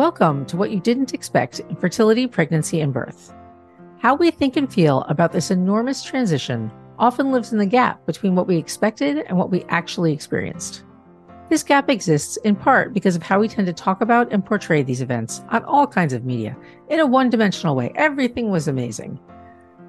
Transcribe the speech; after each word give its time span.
Welcome 0.00 0.46
to 0.46 0.56
what 0.56 0.70
you 0.70 0.80
didn't 0.80 1.12
expect 1.12 1.60
in 1.60 1.76
fertility, 1.76 2.26
pregnancy, 2.26 2.80
and 2.80 2.90
birth. 2.90 3.34
How 3.98 4.14
we 4.14 4.30
think 4.30 4.56
and 4.56 4.72
feel 4.72 5.02
about 5.02 5.30
this 5.30 5.50
enormous 5.50 6.02
transition 6.02 6.72
often 6.98 7.32
lives 7.32 7.52
in 7.52 7.58
the 7.58 7.66
gap 7.66 8.06
between 8.06 8.34
what 8.34 8.46
we 8.46 8.56
expected 8.56 9.18
and 9.18 9.36
what 9.36 9.50
we 9.50 9.62
actually 9.64 10.14
experienced. 10.14 10.84
This 11.50 11.62
gap 11.62 11.90
exists 11.90 12.38
in 12.38 12.56
part 12.56 12.94
because 12.94 13.14
of 13.14 13.22
how 13.22 13.40
we 13.40 13.46
tend 13.46 13.66
to 13.66 13.74
talk 13.74 14.00
about 14.00 14.32
and 14.32 14.42
portray 14.42 14.82
these 14.82 15.02
events 15.02 15.42
on 15.50 15.64
all 15.64 15.86
kinds 15.86 16.14
of 16.14 16.24
media 16.24 16.56
in 16.88 17.00
a 17.00 17.06
one 17.06 17.28
dimensional 17.28 17.76
way. 17.76 17.92
Everything 17.94 18.48
was 18.48 18.68
amazing. 18.68 19.20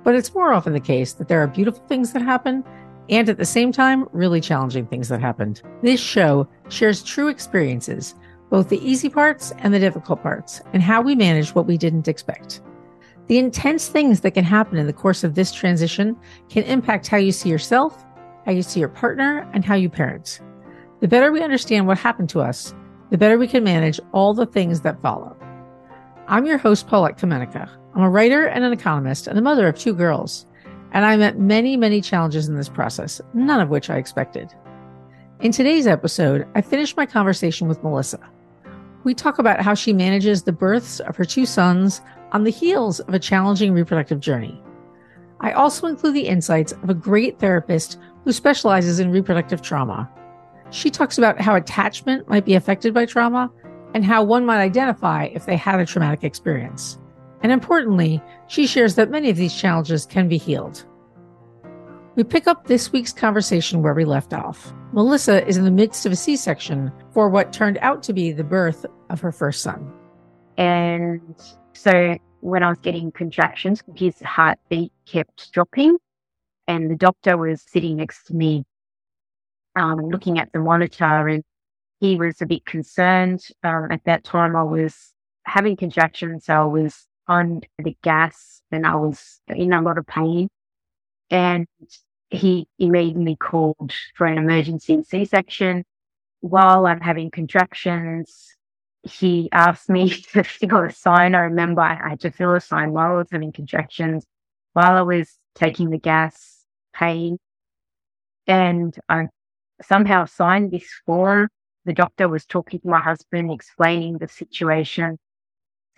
But 0.03 0.15
it's 0.15 0.35
more 0.35 0.51
often 0.51 0.73
the 0.73 0.81
case 0.81 1.13
that 1.13 1.29
there 1.29 1.41
are 1.41 1.47
beautiful 1.47 1.85
things 1.87 2.11
that 2.11 2.21
happen 2.21 2.65
and 3.09 3.29
at 3.29 3.37
the 3.37 3.45
same 3.45 3.71
time, 3.71 4.09
really 4.11 4.41
challenging 4.41 4.87
things 4.87 5.07
that 5.07 5.21
happened. 5.21 5.61
This 5.81 6.01
show 6.01 6.49
shares 6.67 7.01
true 7.01 7.29
experiences, 7.29 8.15
both 8.51 8.67
the 8.67 8.85
easy 8.87 9.09
parts 9.09 9.53
and 9.59 9.73
the 9.73 9.79
difficult 9.79 10.21
parts, 10.21 10.61
and 10.73 10.83
how 10.83 11.01
we 11.01 11.15
manage 11.15 11.55
what 11.55 11.65
we 11.65 11.77
didn't 11.77 12.09
expect. 12.09 12.61
The 13.27 13.37
intense 13.37 13.87
things 13.87 14.19
that 14.21 14.31
can 14.31 14.43
happen 14.43 14.77
in 14.77 14.87
the 14.87 14.93
course 14.93 15.23
of 15.23 15.35
this 15.35 15.53
transition 15.53 16.17
can 16.49 16.63
impact 16.65 17.07
how 17.07 17.15
you 17.15 17.31
see 17.31 17.47
yourself, 17.47 18.03
how 18.45 18.51
you 18.51 18.61
see 18.61 18.81
your 18.81 18.89
partner, 18.89 19.49
and 19.53 19.63
how 19.63 19.75
you 19.75 19.89
parent. 19.89 20.41
The 20.99 21.07
better 21.07 21.31
we 21.31 21.41
understand 21.41 21.87
what 21.87 21.97
happened 21.97 22.29
to 22.31 22.41
us, 22.41 22.75
the 23.09 23.17
better 23.17 23.37
we 23.37 23.47
can 23.47 23.63
manage 23.63 24.01
all 24.11 24.33
the 24.33 24.45
things 24.45 24.81
that 24.81 25.01
follow. 25.01 25.37
I'm 26.27 26.45
your 26.45 26.57
host, 26.57 26.87
Paulette 26.87 27.17
Kamenecka. 27.17 27.69
I'm 27.95 28.03
a 28.03 28.09
writer 28.09 28.47
and 28.47 28.65
an 28.65 28.73
economist 28.73 29.27
and 29.27 29.37
the 29.37 29.41
mother 29.41 29.65
of 29.69 29.77
two 29.77 29.93
girls, 29.93 30.45
and 30.91 31.05
I 31.05 31.15
met 31.15 31.39
many, 31.39 31.77
many 31.77 32.01
challenges 32.01 32.49
in 32.49 32.57
this 32.57 32.69
process, 32.69 33.21
none 33.33 33.61
of 33.61 33.69
which 33.69 33.89
I 33.89 33.95
expected. 33.95 34.53
In 35.39 35.53
today's 35.53 35.87
episode, 35.87 36.47
I 36.53 36.59
finished 36.59 36.97
my 36.97 37.05
conversation 37.05 37.69
with 37.69 37.81
Melissa. 37.81 38.19
We 39.03 39.13
talk 39.13 39.39
about 39.39 39.61
how 39.61 39.73
she 39.73 39.93
manages 39.93 40.43
the 40.43 40.51
births 40.51 40.99
of 40.99 41.15
her 41.15 41.25
two 41.25 41.45
sons 41.45 42.01
on 42.31 42.43
the 42.43 42.51
heels 42.51 42.99
of 43.01 43.13
a 43.13 43.19
challenging 43.19 43.73
reproductive 43.73 44.19
journey. 44.19 44.61
I 45.39 45.51
also 45.53 45.87
include 45.87 46.15
the 46.15 46.27
insights 46.27 46.71
of 46.71 46.89
a 46.89 46.93
great 46.93 47.39
therapist 47.39 47.97
who 48.23 48.31
specializes 48.31 48.99
in 48.99 49.11
reproductive 49.11 49.61
trauma 49.61 50.09
she 50.71 50.89
talks 50.89 51.17
about 51.17 51.39
how 51.39 51.55
attachment 51.55 52.27
might 52.29 52.45
be 52.45 52.55
affected 52.55 52.93
by 52.93 53.05
trauma 53.05 53.51
and 53.93 54.05
how 54.05 54.23
one 54.23 54.45
might 54.45 54.61
identify 54.61 55.25
if 55.25 55.45
they 55.45 55.57
had 55.57 55.79
a 55.79 55.85
traumatic 55.85 56.23
experience. 56.23 56.97
And 57.43 57.51
importantly, 57.51 58.21
she 58.47 58.65
shares 58.65 58.95
that 58.95 59.11
many 59.11 59.29
of 59.29 59.35
these 59.35 59.53
challenges 59.53 60.05
can 60.05 60.29
be 60.29 60.37
healed. 60.37 60.85
We 62.15 62.23
pick 62.23 62.47
up 62.47 62.67
this 62.67 62.91
week's 62.91 63.11
conversation 63.11 63.81
where 63.81 63.93
we 63.93 64.05
left 64.05 64.33
off. 64.33 64.73
Melissa 64.93 65.45
is 65.47 65.57
in 65.57 65.63
the 65.63 65.71
midst 65.71 66.05
of 66.05 66.11
a 66.11 66.15
C 66.15 66.35
section 66.35 66.91
for 67.13 67.29
what 67.29 67.53
turned 67.53 67.77
out 67.81 68.03
to 68.03 68.13
be 68.13 68.31
the 68.31 68.43
birth 68.43 68.85
of 69.09 69.21
her 69.21 69.31
first 69.31 69.61
son. 69.61 69.91
And 70.57 71.21
so 71.73 72.17
when 72.41 72.63
I 72.63 72.69
was 72.69 72.79
getting 72.79 73.11
contractions, 73.11 73.81
his 73.95 74.19
heartbeat 74.19 74.91
kept 75.05 75.51
dropping, 75.53 75.97
and 76.67 76.91
the 76.91 76.95
doctor 76.95 77.37
was 77.37 77.61
sitting 77.61 77.97
next 77.97 78.25
to 78.25 78.33
me 78.33 78.65
um, 79.75 80.09
looking 80.09 80.39
at 80.39 80.51
the 80.51 80.59
monitor 80.59 81.27
and 81.27 81.43
he 81.99 82.15
was 82.15 82.41
a 82.41 82.45
bit 82.45 82.65
concerned. 82.65 83.41
Um, 83.63 83.91
at 83.91 84.03
that 84.05 84.23
time, 84.23 84.55
I 84.55 84.63
was 84.63 85.13
having 85.45 85.77
contractions. 85.77 86.45
So 86.45 86.53
I 86.53 86.65
was 86.65 87.07
on 87.27 87.61
the 87.77 87.95
gas 88.03 88.61
and 88.71 88.85
I 88.85 88.95
was 88.95 89.39
in 89.47 89.73
a 89.73 89.81
lot 89.81 89.97
of 89.97 90.07
pain. 90.07 90.49
And 91.29 91.67
he 92.31 92.67
immediately 92.79 93.35
called 93.35 93.93
for 94.15 94.25
an 94.25 94.37
emergency 94.37 95.03
C 95.03 95.25
section. 95.25 95.83
While 96.39 96.87
I'm 96.87 97.01
having 97.01 97.29
contractions, 97.29 98.55
he 99.03 99.49
asked 99.51 99.89
me 99.89 100.09
to 100.33 100.43
fill 100.43 100.85
a 100.85 100.91
sign. 100.91 101.35
I 101.35 101.41
remember 101.41 101.81
I 101.81 102.09
had 102.09 102.21
to 102.21 102.31
fill 102.31 102.55
a 102.55 102.61
sign 102.61 102.93
while 102.93 103.11
I 103.11 103.17
was 103.17 103.27
having 103.31 103.51
contractions, 103.51 104.25
while 104.73 104.97
I 104.97 105.01
was 105.01 105.37
taking 105.55 105.89
the 105.89 105.99
gas 105.99 106.65
pain. 106.93 107.37
And 108.47 108.97
I 109.07 109.27
somehow 109.81 110.25
signed 110.25 110.71
this 110.71 110.89
form. 111.05 111.49
The 111.85 111.93
doctor 111.93 112.29
was 112.29 112.45
talking 112.45 112.79
to 112.79 112.87
my 112.87 113.01
husband, 113.01 113.51
explaining 113.51 114.19
the 114.19 114.27
situation. 114.27 115.17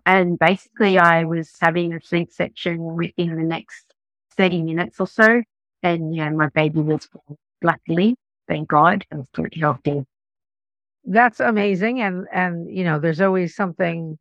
And 0.05 0.37
basically, 0.39 0.97
I 0.97 1.25
was 1.25 1.53
having 1.61 1.93
a 1.93 2.01
C 2.01 2.27
section 2.29 2.95
within 2.95 3.35
the 3.35 3.43
next 3.43 3.93
30 4.35 4.63
minutes 4.63 4.99
or 4.99 5.07
so. 5.07 5.43
And, 5.83 6.15
you 6.15 6.23
know, 6.23 6.31
my 6.31 6.49
baby 6.49 6.79
was 6.79 7.07
born, 7.07 7.37
luckily, 7.61 8.15
thank 8.47 8.69
God, 8.69 9.05
and 9.11 9.29
pretty 9.33 9.59
healthy. 9.59 10.05
That's 11.05 11.41
amazing. 11.41 12.01
And, 12.01 12.25
and, 12.33 12.75
you 12.75 12.85
know, 12.85 12.99
there's 12.99 13.19
always 13.19 13.55
something 13.55 14.17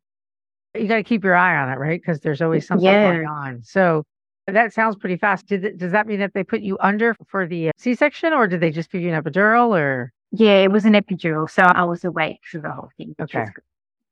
you 0.75 0.87
got 0.87 0.97
to 0.97 1.03
keep 1.03 1.23
your 1.23 1.35
eye 1.35 1.55
on 1.55 1.69
it, 1.69 1.77
right? 1.77 2.01
Because 2.01 2.19
there's 2.19 2.41
always 2.41 2.67
something 2.67 2.85
yeah. 2.85 3.13
going 3.13 3.25
on. 3.25 3.63
So 3.63 4.03
that 4.47 4.73
sounds 4.73 4.97
pretty 4.97 5.17
fast. 5.17 5.47
Did, 5.47 5.77
does 5.77 5.91
that 5.93 6.05
mean 6.07 6.19
that 6.19 6.33
they 6.33 6.43
put 6.43 6.61
you 6.61 6.77
under 6.79 7.15
for 7.27 7.47
the 7.47 7.69
uh, 7.69 7.71
C 7.77 7.95
section 7.95 8.33
or 8.33 8.47
did 8.47 8.59
they 8.59 8.71
just 8.71 8.91
give 8.91 9.01
you 9.01 9.13
an 9.13 9.23
epidural 9.23 9.69
or? 9.69 10.11
Yeah, 10.31 10.57
it 10.57 10.71
was 10.71 10.83
an 10.83 10.93
epidural. 10.93 11.49
So 11.49 11.63
I 11.63 11.83
was 11.85 12.03
awake 12.03 12.39
for 12.51 12.59
the 12.59 12.71
whole 12.71 12.89
thing. 12.97 13.15
Okay. 13.21 13.45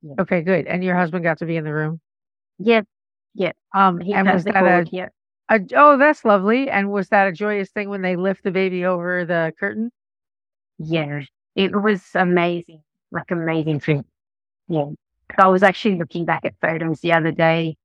Yeah. 0.03 0.13
Okay, 0.19 0.41
good. 0.41 0.67
And 0.67 0.83
your 0.83 0.95
husband 0.95 1.23
got 1.23 1.39
to 1.39 1.45
be 1.45 1.57
in 1.57 1.63
the 1.63 1.73
room? 1.73 1.99
Yep. 2.59 2.85
Yeah. 3.33 3.51
Um, 3.73 3.99
he 3.99 4.13
and 4.13 4.29
was 4.29 4.43
that 4.45 4.55
a, 4.55 4.85
yeah. 4.91 5.09
Oh, 5.75 5.97
that's 5.97 6.25
lovely. 6.25 6.69
And 6.69 6.91
was 6.91 7.09
that 7.09 7.27
a 7.27 7.31
joyous 7.31 7.69
thing 7.71 7.89
when 7.89 8.01
they 8.01 8.15
lift 8.15 8.43
the 8.43 8.51
baby 8.51 8.85
over 8.85 9.25
the 9.25 9.53
curtain? 9.59 9.91
Yeah, 10.77 11.21
it 11.55 11.79
was 11.79 12.03
amazing. 12.15 12.83
Like 13.11 13.31
amazing 13.31 13.79
thing. 13.81 14.05
Yeah. 14.67 14.85
I 15.37 15.47
was 15.47 15.63
actually 15.63 15.97
looking 15.97 16.25
back 16.25 16.45
at 16.45 16.55
photos 16.61 17.01
the 17.01 17.13
other 17.13 17.31
day 17.31 17.77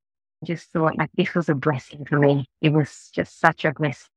just 0.44 0.70
thought 0.72 0.96
like 0.98 1.10
this 1.16 1.34
was 1.34 1.48
a 1.48 1.54
blessing 1.54 2.04
for 2.04 2.18
me. 2.18 2.46
It 2.60 2.70
was 2.70 3.10
just 3.14 3.40
such 3.40 3.64
a 3.64 3.72
blessing. 3.72 4.08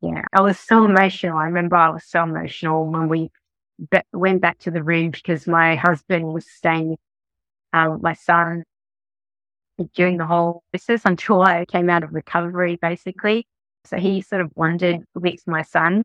Yeah, 0.00 0.22
I 0.32 0.40
was 0.40 0.58
so 0.58 0.84
emotional. 0.84 1.38
I 1.38 1.44
remember 1.44 1.76
I 1.76 1.90
was 1.90 2.04
so 2.04 2.24
emotional 2.24 2.86
when 2.86 3.08
we 3.08 3.30
be- 3.90 4.00
went 4.12 4.42
back 4.42 4.58
to 4.60 4.70
the 4.70 4.82
room 4.82 5.10
because 5.10 5.46
my 5.46 5.76
husband 5.76 6.26
was 6.32 6.46
staying 6.50 6.96
uh, 7.72 7.90
with 7.92 8.02
my 8.02 8.14
son 8.14 8.64
during 9.94 10.18
the 10.18 10.26
whole 10.26 10.62
process 10.72 11.02
until 11.04 11.42
I 11.42 11.64
came 11.64 11.90
out 11.90 12.04
of 12.04 12.12
recovery, 12.12 12.78
basically. 12.80 13.46
So 13.84 13.96
he 13.96 14.20
sort 14.20 14.42
of 14.42 14.50
wandered 14.54 15.00
with 15.14 15.40
my 15.46 15.62
son 15.62 16.02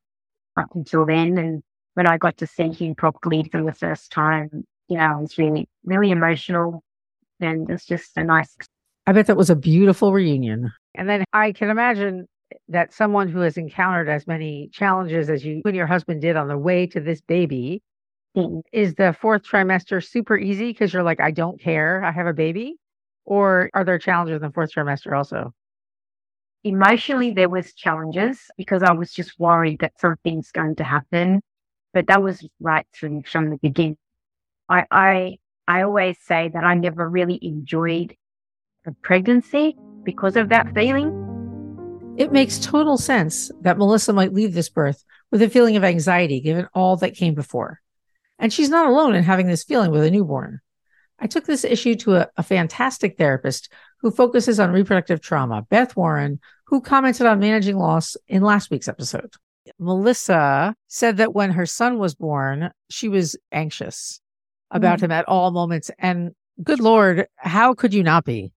up 0.58 0.70
until 0.74 1.06
then. 1.06 1.38
And 1.38 1.62
when 1.94 2.08
I 2.08 2.18
got 2.18 2.38
to 2.38 2.48
see 2.48 2.72
him 2.72 2.96
properly 2.96 3.48
for 3.52 3.64
the 3.64 3.74
first 3.74 4.12
time, 4.12 4.50
you 4.88 4.98
know, 4.98 5.04
I 5.04 5.16
was 5.16 5.38
really, 5.38 5.68
really 5.84 6.12
emotional. 6.12 6.84
And 7.40 7.70
it's 7.70 7.86
just 7.86 8.18
a 8.18 8.24
nice 8.24 8.56
I 9.08 9.14
bet 9.14 9.28
that 9.28 9.38
was 9.38 9.50
a 9.50 9.56
beautiful 9.56 10.12
reunion. 10.12 10.70
And 10.94 11.08
then 11.08 11.24
I 11.32 11.54
can 11.54 11.70
imagine 11.70 12.28
that 12.68 12.94
someone 12.94 13.30
who 13.30 13.40
has 13.40 13.56
encountered 13.56 14.10
as 14.10 14.28
many 14.28 14.70
challenges 14.74 15.30
as 15.30 15.46
you 15.46 15.62
and 15.64 15.76
your 15.76 15.88
husband 15.88 16.22
did 16.22 16.36
on 16.36 16.50
the 16.50 16.58
way 16.58 16.88
to 16.88 17.00
this 17.00 17.22
baby 17.22 17.82
mm. 18.36 18.62
is 18.74 18.96
the 18.96 19.16
fourth 19.18 19.44
trimester 19.44 20.06
super 20.06 20.38
easy 20.38 20.74
because 20.74 20.92
you're 20.92 21.04
like, 21.04 21.22
I 21.22 21.32
don't 21.32 21.60
care, 21.60 22.04
I 22.04 22.12
have 22.12 22.28
a 22.28 22.34
baby? 22.34 22.76
Or 23.28 23.70
are 23.74 23.84
there 23.84 24.00
challenges 24.00 24.38
in 24.38 24.42
the 24.42 24.52
fourth 24.52 24.72
trimester 24.74 25.16
also? 25.16 25.54
Emotionally, 26.64 27.32
there 27.32 27.50
was 27.50 27.74
challenges 27.74 28.40
because 28.58 28.82
I 28.82 28.94
was 28.94 29.12
just 29.12 29.38
worried 29.38 29.80
that 29.82 30.00
something's 30.00 30.50
going 30.52 30.78
to 30.78 30.84
happen. 30.84 31.42
But 31.94 32.08
that 32.08 32.24
was 32.24 32.48
right 32.62 32.88
from, 32.94 33.24
from 33.24 33.50
the 33.50 33.58
beginning. 33.58 33.98
I, 34.70 34.86
I 34.90 35.38
I 35.68 35.82
always 35.82 36.18
say 36.22 36.50
that 36.54 36.64
I 36.64 36.76
never 36.76 37.10
really 37.10 37.38
enjoyed 37.42 38.16
pregnancy 39.02 39.76
because 40.04 40.38
of 40.38 40.50
that 40.50 40.74
feeling. 40.74 42.16
It 42.18 42.32
makes 42.32 42.58
total 42.58 42.98
sense 42.98 43.52
that 43.62 43.78
Melissa 43.78 44.14
might 44.14 44.34
leave 44.34 44.54
this 44.54 44.70
birth 44.70 45.04
with 45.30 45.42
a 45.42 45.50
feeling 45.50 45.76
of 45.76 45.84
anxiety 45.84 46.40
given 46.40 46.68
all 46.74 46.96
that 46.98 47.16
came 47.16 47.34
before. 47.34 47.82
And 48.40 48.54
she's 48.54 48.70
not 48.70 48.88
alone 48.88 49.14
in 49.14 49.24
having 49.24 49.48
this 49.48 49.66
feeling 49.66 49.92
with 49.92 50.04
a 50.04 50.12
newborn. 50.12 50.62
I 51.20 51.28
took 51.28 51.46
this 51.46 51.64
issue 51.64 51.96
to 51.96 52.18
a, 52.18 52.28
a, 52.38 52.44
fantastic 52.44 53.18
therapist 53.18 53.72
who 54.02 54.12
focuses 54.12 54.60
on 54.60 54.72
reproductive 54.72 55.20
trauma, 55.20 55.66
Beth 55.70 55.96
Warren, 55.96 56.40
who 56.66 56.82
commented 56.82 57.26
on 57.26 57.40
managing 57.40 57.78
loss 57.78 58.16
in 58.28 58.44
last 58.44 58.70
week's 58.70 58.88
episode. 58.88 59.34
Melissa 59.80 60.76
said 60.88 61.18
that 61.18 61.34
when 61.34 61.52
her 61.52 61.66
son 61.66 61.98
was 61.98 62.16
born, 62.16 62.72
she 62.90 63.10
was 63.10 63.36
anxious 63.52 64.22
about 64.72 65.00
mm. 65.00 65.04
him 65.04 65.12
at 65.12 65.28
all 65.28 65.52
moments. 65.52 65.92
And 65.98 66.32
good 66.64 66.80
Lord, 66.80 67.28
how 67.36 67.74
could 67.74 67.94
you 67.94 68.04
not 68.04 68.24
be? 68.24 68.52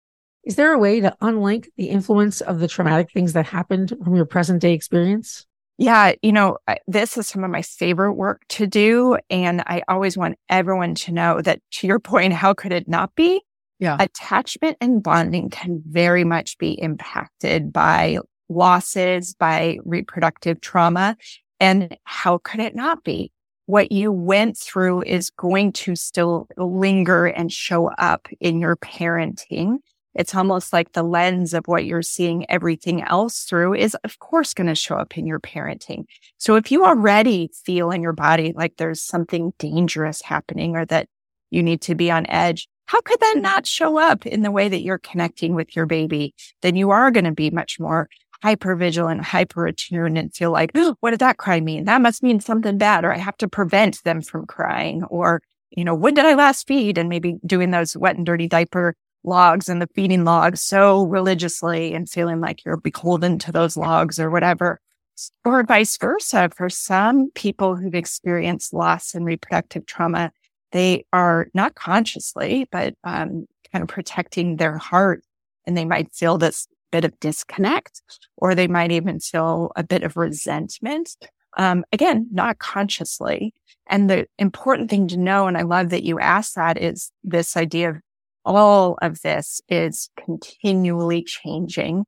Is 0.44 0.56
there 0.56 0.73
a 0.73 0.79
way 0.79 1.00
to 1.00 1.14
unlink 1.20 1.69
the 1.76 1.90
influence 1.90 2.40
of 2.40 2.61
the 2.61 2.69
traumatic 2.69 3.11
things 3.12 3.34
that 3.34 3.46
happened 3.46 3.94
from 4.02 4.17
your 4.17 4.25
present 4.25 4.61
day 4.61 4.73
experience? 4.73 5.46
Yeah, 5.81 6.12
you 6.23 6.31
know, 6.31 6.59
this 6.87 7.17
is 7.17 7.27
some 7.27 7.43
of 7.43 7.50
my 7.50 7.62
favorite 7.62 8.12
work 8.12 8.43
to 8.50 8.67
do. 8.67 9.17
And 9.31 9.62
I 9.62 9.82
always 9.88 10.17
want 10.17 10.38
everyone 10.49 10.94
to 10.97 11.12
know 11.12 11.41
that 11.41 11.61
to 11.73 11.87
your 11.87 11.99
point, 11.99 12.35
how 12.35 12.55
could 12.55 12.71
it 12.71 12.87
not 12.87 13.15
be? 13.15 13.41
Yeah. 13.79 13.97
Attachment 13.99 14.77
and 14.82 15.03
bonding 15.03 15.49
can 15.49 15.82
very 15.88 16.23
much 16.23 16.59
be 16.59 16.73
impacted 16.73 17.73
by 17.73 18.19
losses, 18.50 19.35
by 19.35 19.79
reproductive 19.85 20.61
trauma. 20.61 21.17
And 21.61 21.97
how 22.05 22.38
could 22.38 22.61
it 22.61 22.77
not 22.77 23.03
be? 23.03 23.32
what 23.71 23.93
you 23.93 24.11
went 24.11 24.59
through 24.59 25.03
is 25.03 25.31
going 25.31 25.73
to 25.73 25.94
still 25.94 26.49
linger 26.56 27.27
and 27.27 27.53
show 27.53 27.88
up 27.99 28.27
in 28.41 28.61
your 28.61 28.77
parenting. 28.77 29.77
It's 30.14 30.34
almost 30.34 30.72
like 30.72 30.92
the 30.92 31.02
lens 31.02 31.54
of 31.54 31.66
what 31.66 31.84
you're 31.84 32.02
seeing 32.02 32.48
everything 32.50 33.02
else 33.02 33.44
through 33.44 33.74
is, 33.74 33.96
of 34.02 34.18
course, 34.18 34.54
going 34.54 34.66
to 34.66 34.74
show 34.74 34.96
up 34.96 35.16
in 35.16 35.26
your 35.26 35.40
parenting. 35.40 36.04
So 36.38 36.56
if 36.56 36.72
you 36.72 36.84
already 36.84 37.50
feel 37.64 37.90
in 37.90 38.02
your 38.02 38.12
body 38.12 38.52
like 38.54 38.76
there's 38.76 39.02
something 39.02 39.52
dangerous 39.58 40.22
happening 40.22 40.76
or 40.76 40.84
that 40.86 41.08
you 41.50 41.62
need 41.62 41.80
to 41.82 41.94
be 41.94 42.10
on 42.10 42.26
edge, 42.28 42.68
how 42.86 43.00
could 43.00 43.20
that 43.20 43.36
not 43.38 43.66
show 43.66 43.98
up 43.98 44.26
in 44.26 44.42
the 44.42 44.50
way 44.50 44.68
that 44.68 44.82
you're 44.82 44.98
connecting 44.98 45.54
with 45.54 45.76
your 45.76 45.86
baby? 45.86 46.34
Then 46.60 46.74
you 46.74 46.90
are 46.90 47.12
going 47.12 47.24
to 47.24 47.32
be 47.32 47.50
much 47.50 47.78
more 47.78 48.08
hyper 48.42 48.74
vigilant, 48.74 49.22
hyper 49.22 49.66
attuned 49.66 50.18
and 50.18 50.34
feel 50.34 50.50
like, 50.50 50.72
oh, 50.74 50.96
what 51.00 51.10
did 51.10 51.20
that 51.20 51.36
cry 51.36 51.60
mean? 51.60 51.84
That 51.84 52.00
must 52.00 52.22
mean 52.22 52.40
something 52.40 52.78
bad, 52.78 53.04
or 53.04 53.12
I 53.12 53.18
have 53.18 53.36
to 53.38 53.48
prevent 53.48 54.02
them 54.02 54.22
from 54.22 54.46
crying, 54.46 55.04
or, 55.04 55.42
you 55.70 55.84
know, 55.84 55.94
when 55.94 56.14
did 56.14 56.24
I 56.24 56.34
last 56.34 56.66
feed? 56.66 56.98
And 56.98 57.08
maybe 57.08 57.36
doing 57.46 57.70
those 57.70 57.96
wet 57.96 58.16
and 58.16 58.26
dirty 58.26 58.48
diaper 58.48 58.96
logs 59.25 59.69
and 59.69 59.81
the 59.81 59.88
feeding 59.94 60.25
logs 60.25 60.62
so 60.62 61.05
religiously 61.05 61.94
and 61.94 62.08
feeling 62.08 62.40
like 62.40 62.64
you're 62.64 62.76
beholden 62.76 63.38
to 63.40 63.52
those 63.52 63.76
logs 63.76 64.19
or 64.19 64.31
whatever. 64.31 64.81
Or 65.44 65.62
vice 65.64 65.99
versa. 65.99 66.50
For 66.56 66.70
some 66.70 67.31
people 67.34 67.76
who've 67.76 67.94
experienced 67.94 68.72
loss 68.72 69.14
and 69.14 69.25
reproductive 69.25 69.84
trauma, 69.84 70.32
they 70.72 71.05
are 71.12 71.49
not 71.52 71.75
consciously, 71.75 72.67
but 72.72 72.94
um, 73.05 73.46
kind 73.70 73.82
of 73.82 73.88
protecting 73.88 74.56
their 74.56 74.78
heart. 74.78 75.22
And 75.67 75.76
they 75.76 75.84
might 75.84 76.14
feel 76.14 76.38
this 76.38 76.67
bit 76.90 77.05
of 77.05 77.19
disconnect, 77.20 78.02
or 78.37 78.55
they 78.55 78.67
might 78.67 78.93
even 78.93 79.20
feel 79.20 79.72
a 79.76 79.84
bit 79.84 80.02
of 80.02 80.17
resentment. 80.17 81.17
Um, 81.56 81.84
again, 81.93 82.28
not 82.32 82.58
consciously. 82.58 83.55
And 83.87 84.08
the 84.08 84.26
important 84.38 84.88
thing 84.88 85.08
to 85.08 85.17
know, 85.17 85.46
and 85.46 85.56
I 85.56 85.62
love 85.62 85.90
that 85.90 86.05
you 86.05 86.19
asked 86.19 86.55
that, 86.55 86.78
is 86.78 87.12
this 87.25 87.56
idea 87.56 87.90
of 87.90 87.96
all 88.44 88.98
of 89.02 89.22
this 89.22 89.60
is 89.69 90.10
continually 90.25 91.25
changing. 91.25 92.04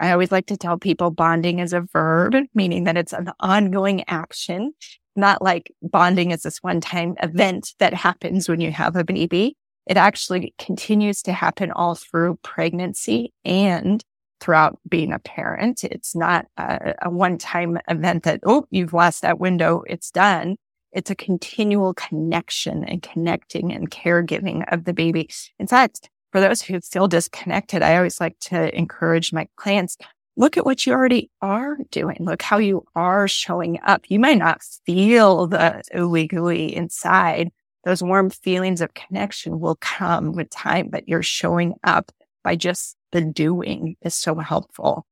I 0.00 0.12
always 0.12 0.32
like 0.32 0.46
to 0.46 0.56
tell 0.56 0.78
people 0.78 1.10
bonding 1.10 1.60
is 1.60 1.72
a 1.72 1.86
verb, 1.92 2.34
meaning 2.54 2.84
that 2.84 2.96
it's 2.96 3.12
an 3.12 3.30
ongoing 3.40 4.04
action, 4.08 4.72
not 5.16 5.40
like 5.42 5.72
bonding 5.82 6.30
is 6.30 6.42
this 6.42 6.58
one 6.58 6.80
time 6.80 7.14
event 7.22 7.74
that 7.78 7.94
happens 7.94 8.48
when 8.48 8.60
you 8.60 8.72
have 8.72 8.96
a 8.96 9.04
baby. 9.04 9.56
It 9.86 9.96
actually 9.96 10.54
continues 10.58 11.22
to 11.22 11.32
happen 11.32 11.70
all 11.70 11.94
through 11.94 12.38
pregnancy 12.42 13.32
and 13.44 14.02
throughout 14.40 14.78
being 14.88 15.12
a 15.12 15.18
parent. 15.18 15.84
It's 15.84 16.14
not 16.14 16.46
a, 16.56 16.94
a 17.02 17.10
one 17.10 17.38
time 17.38 17.78
event 17.88 18.24
that, 18.24 18.40
oh, 18.44 18.66
you've 18.70 18.92
lost 18.92 19.22
that 19.22 19.38
window. 19.38 19.82
It's 19.86 20.10
done. 20.10 20.56
It's 20.94 21.10
a 21.10 21.16
continual 21.16 21.92
connection 21.92 22.84
and 22.84 23.02
connecting 23.02 23.72
and 23.72 23.90
caregiving 23.90 24.64
of 24.72 24.84
the 24.84 24.94
baby. 24.94 25.28
In 25.58 25.66
fact, 25.66 26.08
for 26.30 26.40
those 26.40 26.62
who 26.62 26.80
feel 26.80 27.08
disconnected, 27.08 27.82
I 27.82 27.96
always 27.96 28.20
like 28.20 28.38
to 28.40 28.76
encourage 28.76 29.32
my 29.32 29.48
clients, 29.56 29.96
look 30.36 30.56
at 30.56 30.64
what 30.64 30.86
you 30.86 30.92
already 30.92 31.30
are 31.42 31.76
doing. 31.90 32.18
Look 32.20 32.42
how 32.42 32.58
you 32.58 32.84
are 32.94 33.28
showing 33.28 33.80
up. 33.84 34.02
You 34.08 34.20
might 34.20 34.38
not 34.38 34.62
feel 34.86 35.48
the 35.48 35.82
ooey 35.94 36.28
gooey 36.28 36.74
inside. 36.74 37.50
Those 37.84 38.02
warm 38.02 38.30
feelings 38.30 38.80
of 38.80 38.94
connection 38.94 39.60
will 39.60 39.76
come 39.76 40.32
with 40.32 40.48
time, 40.50 40.88
but 40.90 41.08
you're 41.08 41.22
showing 41.22 41.74
up 41.84 42.10
by 42.42 42.56
just 42.56 42.96
the 43.12 43.20
doing 43.20 43.96
is 44.02 44.14
so 44.14 44.36
helpful. 44.36 45.06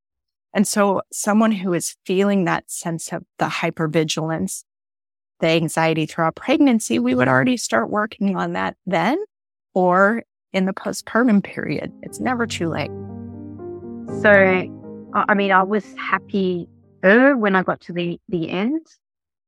And 0.55 0.67
so 0.67 1.02
someone 1.12 1.52
who 1.52 1.73
is 1.73 1.96
feeling 2.05 2.44
that 2.44 2.70
sense 2.70 3.12
of 3.12 3.25
the 3.38 3.46
hypervigilance, 3.46 4.64
the 5.43 5.49
anxiety 5.49 6.06
throughout 6.06 6.37
pregnancy, 6.37 6.99
we 6.99 7.15
would 7.15 7.29
already 7.29 7.56
start 7.59 7.91
working 7.91 8.37
on 8.37 8.53
that 8.53 8.77
then 8.87 9.23
or 9.75 10.23
in 10.53 10.67
the 10.67 10.73
postpartum 10.73 11.43
period. 11.43 11.93
It's 12.03 12.21
never 12.21 12.47
too 12.47 12.69
late. 12.69 12.91
So, 14.23 14.31
I 15.15 15.35
mean, 15.35 15.50
I 15.50 15.65
was 15.65 15.85
happy 15.99 16.69
uh, 17.03 17.33
when 17.33 17.56
I 17.56 17.65
got 17.65 17.81
to 17.83 17.93
the, 17.93 18.21
the 18.29 18.49
end 18.50 18.87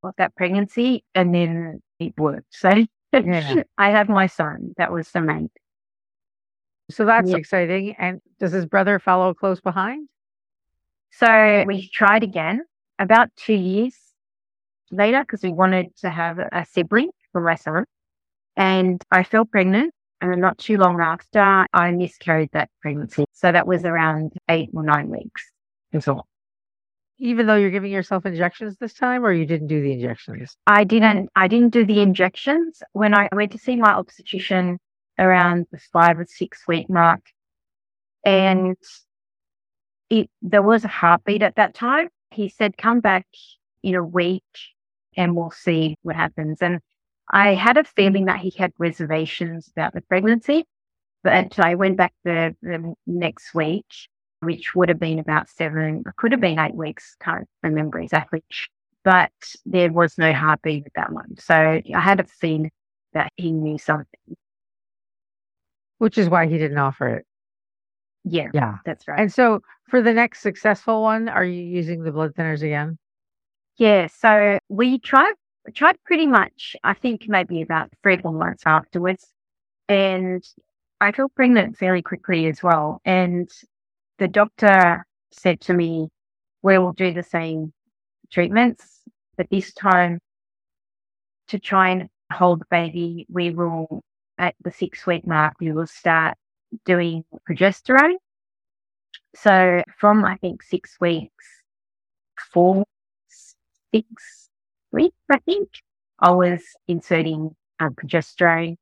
of 0.03 0.13
that 0.17 0.35
pregnancy 0.35 1.03
and 1.15 1.33
then 1.33 1.81
it 1.99 2.13
worked. 2.17 2.53
So 2.53 2.85
yeah. 3.13 3.63
I 3.77 3.89
had 3.89 4.09
my 4.09 4.27
son. 4.27 4.73
That 4.77 4.91
was 4.91 5.09
the 5.11 5.21
main. 5.21 5.49
So 6.91 7.05
that's 7.05 7.31
yeah. 7.31 7.37
exciting. 7.37 7.95
And 7.97 8.21
does 8.39 8.51
his 8.51 8.65
brother 8.65 8.99
follow 8.99 9.33
close 9.33 9.61
behind? 9.61 10.09
So 11.13 11.63
we 11.65 11.87
tried 11.87 12.23
again 12.23 12.65
about 12.99 13.29
two 13.37 13.53
years 13.53 13.95
later 14.91 15.21
because 15.21 15.43
we 15.43 15.51
wanted 15.51 15.95
to 15.97 16.09
have 16.09 16.39
a 16.39 16.65
sibling 16.69 17.09
for 17.31 17.41
my 17.41 17.55
son. 17.55 17.85
And 18.55 19.01
I 19.11 19.23
fell 19.23 19.45
pregnant. 19.45 19.93
And 20.21 20.39
not 20.39 20.57
too 20.57 20.77
long 20.77 21.01
after, 21.01 21.65
I 21.73 21.91
miscarried 21.91 22.49
that 22.53 22.69
pregnancy. 22.81 23.25
So 23.33 23.51
that 23.51 23.67
was 23.67 23.83
around 23.83 24.31
eight 24.49 24.69
or 24.73 24.81
nine 24.81 25.09
weeks. 25.09 25.51
That's 25.91 26.07
all. 26.07 26.25
Even 27.19 27.45
though 27.45 27.55
you're 27.55 27.69
giving 27.69 27.91
yourself 27.91 28.25
injections 28.25 28.77
this 28.79 28.93
time, 28.93 29.25
or 29.25 29.33
you 29.33 29.45
didn't 29.45 29.67
do 29.67 29.81
the 29.81 29.91
injections? 29.91 30.55
I 30.67 30.83
didn't. 30.85 31.29
I 31.35 31.47
didn't 31.47 31.73
do 31.73 31.85
the 31.85 31.99
injections. 31.99 32.81
When 32.93 33.13
I 33.13 33.29
went 33.33 33.51
to 33.51 33.57
see 33.57 33.75
my 33.75 33.91
obstetrician 33.91 34.79
around 35.19 35.67
the 35.71 35.79
five 35.93 36.17
or 36.17 36.25
six 36.27 36.63
week 36.67 36.89
mark, 36.89 37.21
and 38.23 38.77
it 40.09 40.29
there 40.41 40.61
was 40.61 40.85
a 40.85 40.89
heartbeat 40.89 41.41
at 41.41 41.55
that 41.55 41.73
time. 41.73 42.07
He 42.31 42.49
said, 42.49 42.77
"Come 42.77 42.99
back 42.99 43.27
in 43.83 43.95
a 43.95 44.03
week 44.03 44.43
and 45.15 45.35
we'll 45.35 45.51
see 45.51 45.97
what 46.01 46.15
happens. 46.15 46.61
And 46.61 46.79
I 47.31 47.53
had 47.53 47.77
a 47.77 47.83
feeling 47.83 48.25
that 48.25 48.39
he 48.39 48.53
had 48.57 48.71
reservations 48.77 49.69
about 49.75 49.93
the 49.93 50.01
pregnancy, 50.01 50.65
but 51.23 51.57
I 51.59 51.75
went 51.75 51.97
back 51.97 52.13
the, 52.23 52.55
the 52.61 52.93
next 53.07 53.53
week, 53.55 53.85
which 54.41 54.75
would 54.75 54.89
have 54.89 54.99
been 54.99 55.19
about 55.19 55.49
seven, 55.49 56.03
could 56.17 56.31
have 56.31 56.41
been 56.41 56.59
eight 56.59 56.75
weeks, 56.75 57.15
can't 57.19 57.47
remember 57.63 57.99
exactly. 57.99 58.43
But 59.03 59.31
there 59.65 59.91
was 59.91 60.17
no 60.17 60.33
heartbeat 60.33 60.83
with 60.83 60.93
that 60.93 61.11
one. 61.11 61.35
So 61.39 61.55
I 61.55 61.99
had 61.99 62.19
a 62.19 62.25
feeling 62.25 62.71
that 63.13 63.31
he 63.35 63.51
knew 63.51 63.77
something. 63.77 64.35
Which 65.97 66.17
is 66.17 66.29
why 66.29 66.47
he 66.47 66.57
didn't 66.57 66.77
offer 66.77 67.07
it. 67.09 67.25
Yeah. 68.23 68.49
Yeah. 68.53 68.77
That's 68.85 69.07
right. 69.07 69.19
And 69.19 69.31
so 69.31 69.61
for 69.87 70.01
the 70.01 70.13
next 70.13 70.41
successful 70.41 71.01
one, 71.01 71.29
are 71.29 71.45
you 71.45 71.61
using 71.63 72.03
the 72.03 72.11
blood 72.11 72.33
thinners 72.33 72.63
again? 72.63 72.97
Yeah, 73.77 74.07
so 74.07 74.59
we 74.69 74.99
tried 74.99 75.33
tried 75.73 75.97
pretty 76.05 76.27
much, 76.27 76.75
I 76.83 76.93
think 76.93 77.27
maybe 77.27 77.61
about 77.61 77.91
three, 78.03 78.15
or 78.15 78.21
four 78.21 78.33
months 78.33 78.63
afterwards. 78.65 79.25
And 79.89 80.43
I 81.01 81.11
felt 81.11 81.35
pregnant 81.35 81.77
fairly 81.77 82.01
quickly 82.01 82.47
as 82.47 82.63
well. 82.63 83.01
And 83.05 83.49
the 84.19 84.27
doctor 84.27 85.05
said 85.31 85.61
to 85.61 85.73
me, 85.73 86.09
We 86.63 86.77
will 86.77 86.93
do 86.93 87.13
the 87.13 87.23
same 87.23 87.73
treatments, 88.31 89.01
but 89.37 89.49
this 89.49 89.73
time 89.73 90.19
to 91.49 91.59
try 91.59 91.89
and 91.89 92.09
hold 92.31 92.61
the 92.61 92.65
baby, 92.71 93.25
we 93.29 93.51
will 93.51 94.01
at 94.37 94.55
the 94.63 94.71
six 94.71 95.05
week 95.05 95.27
mark, 95.27 95.53
we 95.59 95.71
will 95.71 95.87
start 95.87 96.35
doing 96.85 97.23
progesterone. 97.49 98.15
So 99.35 99.83
from 99.97 100.25
I 100.25 100.37
think 100.37 100.63
six 100.63 100.97
weeks, 100.99 101.45
four 102.53 102.85
six 103.95 104.49
weeks, 104.91 105.15
I 105.31 105.39
think, 105.39 105.69
I 106.19 106.31
was 106.31 106.61
inserting 106.87 107.55
um, 107.79 107.93
progesterone 107.93 108.77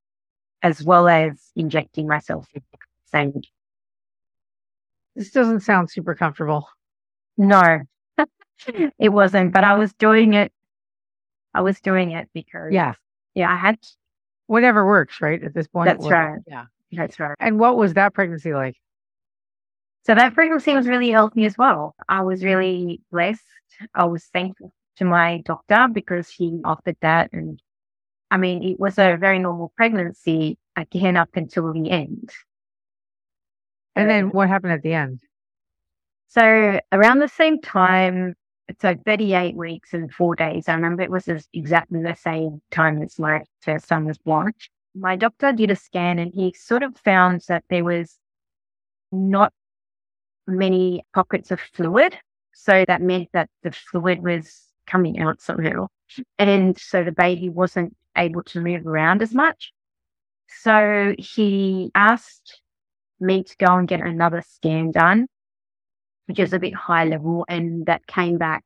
as 0.62 0.84
well 0.84 1.08
as 1.08 1.52
injecting 1.56 2.08
myself 2.08 2.48
with 2.54 2.64
the 2.72 2.78
same. 3.06 3.42
This 5.16 5.32
doesn't 5.32 5.62
sound 5.62 5.92
super 5.92 6.16
comfortable. 6.16 6.68
No, 7.38 7.82
it 9.00 9.10
wasn't, 9.10 9.54
but 9.54 9.64
I 9.64 9.76
was 9.76 9.94
doing 9.94 10.34
it. 10.34 10.52
I 11.54 11.62
was 11.62 11.80
doing 11.82 12.12
it 12.12 12.30
because, 12.34 12.72
yeah, 12.72 12.94
yeah, 13.36 13.52
I 13.52 13.56
had 13.56 13.78
whatever 14.48 14.86
works, 14.86 15.22
right? 15.22 15.44
At 15.44 15.54
this 15.54 15.68
point, 15.68 15.88
that's 15.88 16.10
right. 16.10 16.40
Yeah, 16.48 16.66
that's 16.92 17.20
right. 17.20 17.36
And 17.40 17.60
what 17.60 17.78
was 17.78 17.94
that 17.94 18.14
pregnancy 18.14 18.54
like? 18.54 18.76
So 20.06 20.16
that 20.16 20.34
pregnancy 20.34 20.74
was 20.74 20.88
really 20.88 21.12
healthy 21.12 21.46
as 21.46 21.58
well. 21.58 21.96
I 22.10 22.22
was 22.24 22.44
really 22.44 23.02
blessed. 23.12 23.42
I 23.94 24.06
was 24.06 24.26
thankful 24.26 24.72
to 24.98 25.06
my 25.06 25.42
doctor 25.46 25.88
because 25.92 26.30
he 26.30 26.60
offered 26.64 26.98
that. 27.02 27.32
And 27.34 27.62
I 28.32 28.38
mean, 28.38 28.64
it 28.64 28.80
was 28.80 28.98
a 28.98 29.18
very 29.20 29.40
normal 29.40 29.74
pregnancy 29.76 30.58
again 30.76 31.18
up 31.18 31.30
until 31.36 31.72
the 31.74 31.90
end. 31.90 32.30
And 33.96 34.10
then 34.10 34.30
what 34.30 34.50
happened 34.50 34.74
at 34.74 34.82
the 34.82 34.94
end? 34.94 35.20
So 36.30 36.80
around 36.92 37.20
the 37.20 37.28
same 37.28 37.62
time, 37.62 38.36
so 38.82 38.96
38 39.06 39.56
weeks 39.56 39.94
and 39.94 40.12
four 40.12 40.36
days. 40.36 40.68
I 40.68 40.74
remember 40.74 41.04
it 41.04 41.12
was 41.12 41.28
exactly 41.54 42.02
the 42.02 42.16
same 42.16 42.62
time 42.72 43.02
as 43.02 43.20
my 43.20 43.44
first 43.62 43.88
son 43.88 44.06
was 44.06 44.18
born. 44.18 44.54
My 44.96 45.16
doctor 45.16 45.52
did 45.52 45.72
a 45.72 45.76
scan 45.76 46.20
and 46.20 46.34
he 46.34 46.54
sort 46.54 46.84
of 46.84 46.96
found 46.98 47.42
that 47.48 47.64
there 47.70 47.84
was 47.84 48.18
not 49.12 49.54
many 50.48 51.04
pockets 51.14 51.52
of 51.52 51.60
fluid. 51.60 52.18
So 52.54 52.86
that 52.88 53.02
meant 53.02 53.30
that 53.34 53.50
the 53.64 53.72
fluid 53.72 54.24
was 54.24 54.62
coming 54.94 55.20
out 55.20 55.42
somehow. 55.42 55.88
And 56.38 56.78
so 56.78 57.04
the 57.04 57.12
baby 57.12 57.50
wasn't 57.50 57.96
able 58.16 58.44
to 58.44 58.62
move 58.62 58.86
around 58.86 59.24
as 59.24 59.34
much. 59.34 59.74
So 60.62 61.16
he 61.18 61.90
asked 61.96 62.62
me 63.20 63.44
to 63.44 63.56
go 63.58 63.76
and 63.76 63.88
get 63.88 64.02
another 64.02 64.44
scan 64.48 64.92
done, 64.92 65.26
which 66.28 66.38
is 66.38 66.54
a 66.54 66.60
bit 66.60 66.76
high 66.76 67.06
level, 67.06 67.44
and 67.50 67.88
that 67.88 68.06
came 68.06 68.38
back 68.38 68.64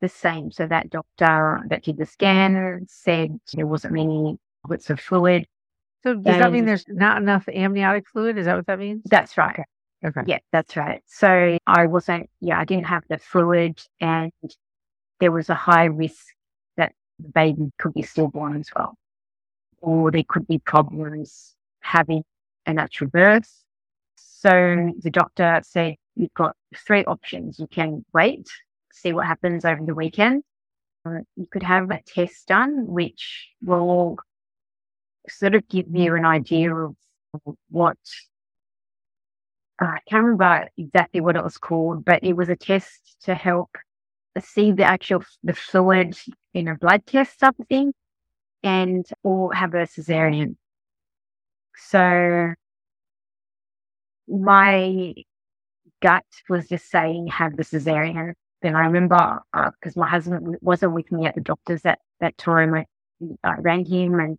the 0.00 0.08
same. 0.08 0.52
So 0.52 0.66
that 0.66 0.90
doctor 0.90 1.62
that 1.68 1.82
did 1.82 1.96
the 1.96 2.06
scan 2.06 2.86
said 2.88 3.38
there 3.54 3.66
wasn't 3.66 3.94
many 3.94 4.38
bits 4.68 4.88
of 4.90 5.00
fluid. 5.00 5.46
So 6.04 6.14
does 6.14 6.38
that 6.38 6.52
mean 6.52 6.66
there's 6.66 6.84
not 6.88 7.20
enough 7.20 7.48
amniotic 7.48 8.08
fluid? 8.08 8.38
Is 8.38 8.46
that 8.46 8.56
what 8.56 8.66
that 8.66 8.78
means? 8.78 9.02
That's 9.06 9.36
right. 9.36 9.64
Okay. 10.04 10.20
Yeah, 10.26 10.38
that's 10.52 10.76
right. 10.76 11.02
So 11.06 11.58
I 11.66 11.86
wasn't, 11.86 12.30
yeah, 12.40 12.60
I 12.60 12.64
didn't 12.64 12.86
have 12.86 13.02
the 13.08 13.18
fluid 13.18 13.82
and 14.00 14.30
there 15.20 15.32
was 15.32 15.48
a 15.48 15.54
high 15.54 15.84
risk 15.84 16.26
that 16.76 16.92
the 17.18 17.28
baby 17.28 17.72
could 17.78 17.94
be 17.94 18.02
stillborn 18.02 18.58
as 18.60 18.68
well. 18.74 18.96
Or 19.80 20.10
there 20.10 20.24
could 20.28 20.46
be 20.46 20.58
problems 20.58 21.54
having 21.80 22.24
a 22.66 22.72
natural 22.72 23.10
birth. 23.10 23.50
So 24.16 24.92
the 25.00 25.10
doctor 25.10 25.60
said, 25.64 25.96
you've 26.14 26.34
got 26.34 26.56
three 26.76 27.04
options. 27.04 27.58
You 27.58 27.66
can 27.66 28.04
wait, 28.12 28.48
see 28.92 29.12
what 29.12 29.26
happens 29.26 29.64
over 29.64 29.84
the 29.84 29.94
weekend. 29.94 30.42
Or 31.04 31.22
you 31.36 31.46
could 31.46 31.62
have 31.62 31.90
a 31.90 32.02
test 32.02 32.48
done, 32.48 32.86
which 32.86 33.48
will 33.62 34.18
sort 35.28 35.54
of 35.54 35.68
give 35.68 35.86
you 35.92 36.14
an 36.14 36.24
idea 36.24 36.74
of 36.74 36.96
what 37.70 37.98
I 39.78 39.98
can't 40.08 40.24
remember 40.24 40.68
exactly 40.78 41.20
what 41.20 41.36
it 41.36 41.44
was 41.44 41.58
called, 41.58 42.04
but 42.04 42.24
it 42.24 42.32
was 42.32 42.48
a 42.48 42.56
test 42.56 43.16
to 43.24 43.34
help 43.34 43.76
see 44.40 44.72
the 44.72 44.84
actual 44.84 45.22
the 45.42 45.54
fluid 45.54 46.16
in 46.54 46.68
a 46.68 46.76
blood 46.76 47.06
test 47.06 47.38
something 47.40 47.92
and 48.62 49.06
or 49.22 49.52
have 49.54 49.74
a 49.74 49.86
cesarean. 49.86 50.56
So 51.76 52.54
my 54.28 55.14
gut 56.02 56.24
was 56.48 56.68
just 56.68 56.90
saying 56.90 57.28
have 57.28 57.56
the 57.56 57.62
cesarean. 57.64 58.34
Then 58.62 58.74
I 58.74 58.86
remember 58.86 59.40
because 59.52 59.96
uh, 59.96 60.00
my 60.00 60.08
husband 60.08 60.56
wasn't 60.60 60.94
with 60.94 61.10
me 61.12 61.26
at 61.26 61.34
the 61.34 61.40
doctor's 61.40 61.84
at 61.84 61.98
that 62.20 62.36
time. 62.38 62.74
I, 62.74 62.86
I 63.44 63.54
rang 63.60 63.84
him 63.84 64.18
and 64.20 64.38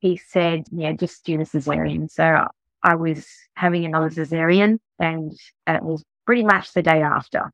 he 0.00 0.16
said, 0.16 0.64
"Yeah, 0.70 0.92
just 0.92 1.24
do 1.24 1.38
the 1.38 1.44
cesarean." 1.44 2.10
So 2.10 2.46
I 2.82 2.94
was 2.94 3.26
having 3.56 3.84
another 3.84 4.10
cesarean 4.10 4.78
and 4.98 5.32
it 5.66 5.82
was 5.82 6.04
pretty 6.26 6.44
much 6.44 6.72
the 6.72 6.82
day 6.82 7.02
after. 7.02 7.50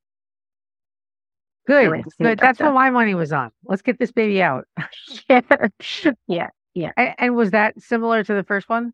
Good, 1.67 2.05
good. 2.21 2.39
That's 2.39 2.59
what 2.59 2.75
my 2.75 2.91
money 2.91 3.15
was 3.15 3.33
on. 3.33 3.51
Let's 3.65 3.83
get 3.83 3.99
this 3.99 4.11
baby 4.11 4.43
out. 4.43 4.67
yeah, 5.29 5.41
yeah, 6.27 6.49
yeah. 6.75 6.93
And, 6.97 7.15
and, 7.19 7.37
was 7.37 7.53
that 7.53 7.81
similar 7.81 8.25
to 8.25 8.35
the 8.35 8.43
first 8.43 8.69
one? 8.69 8.93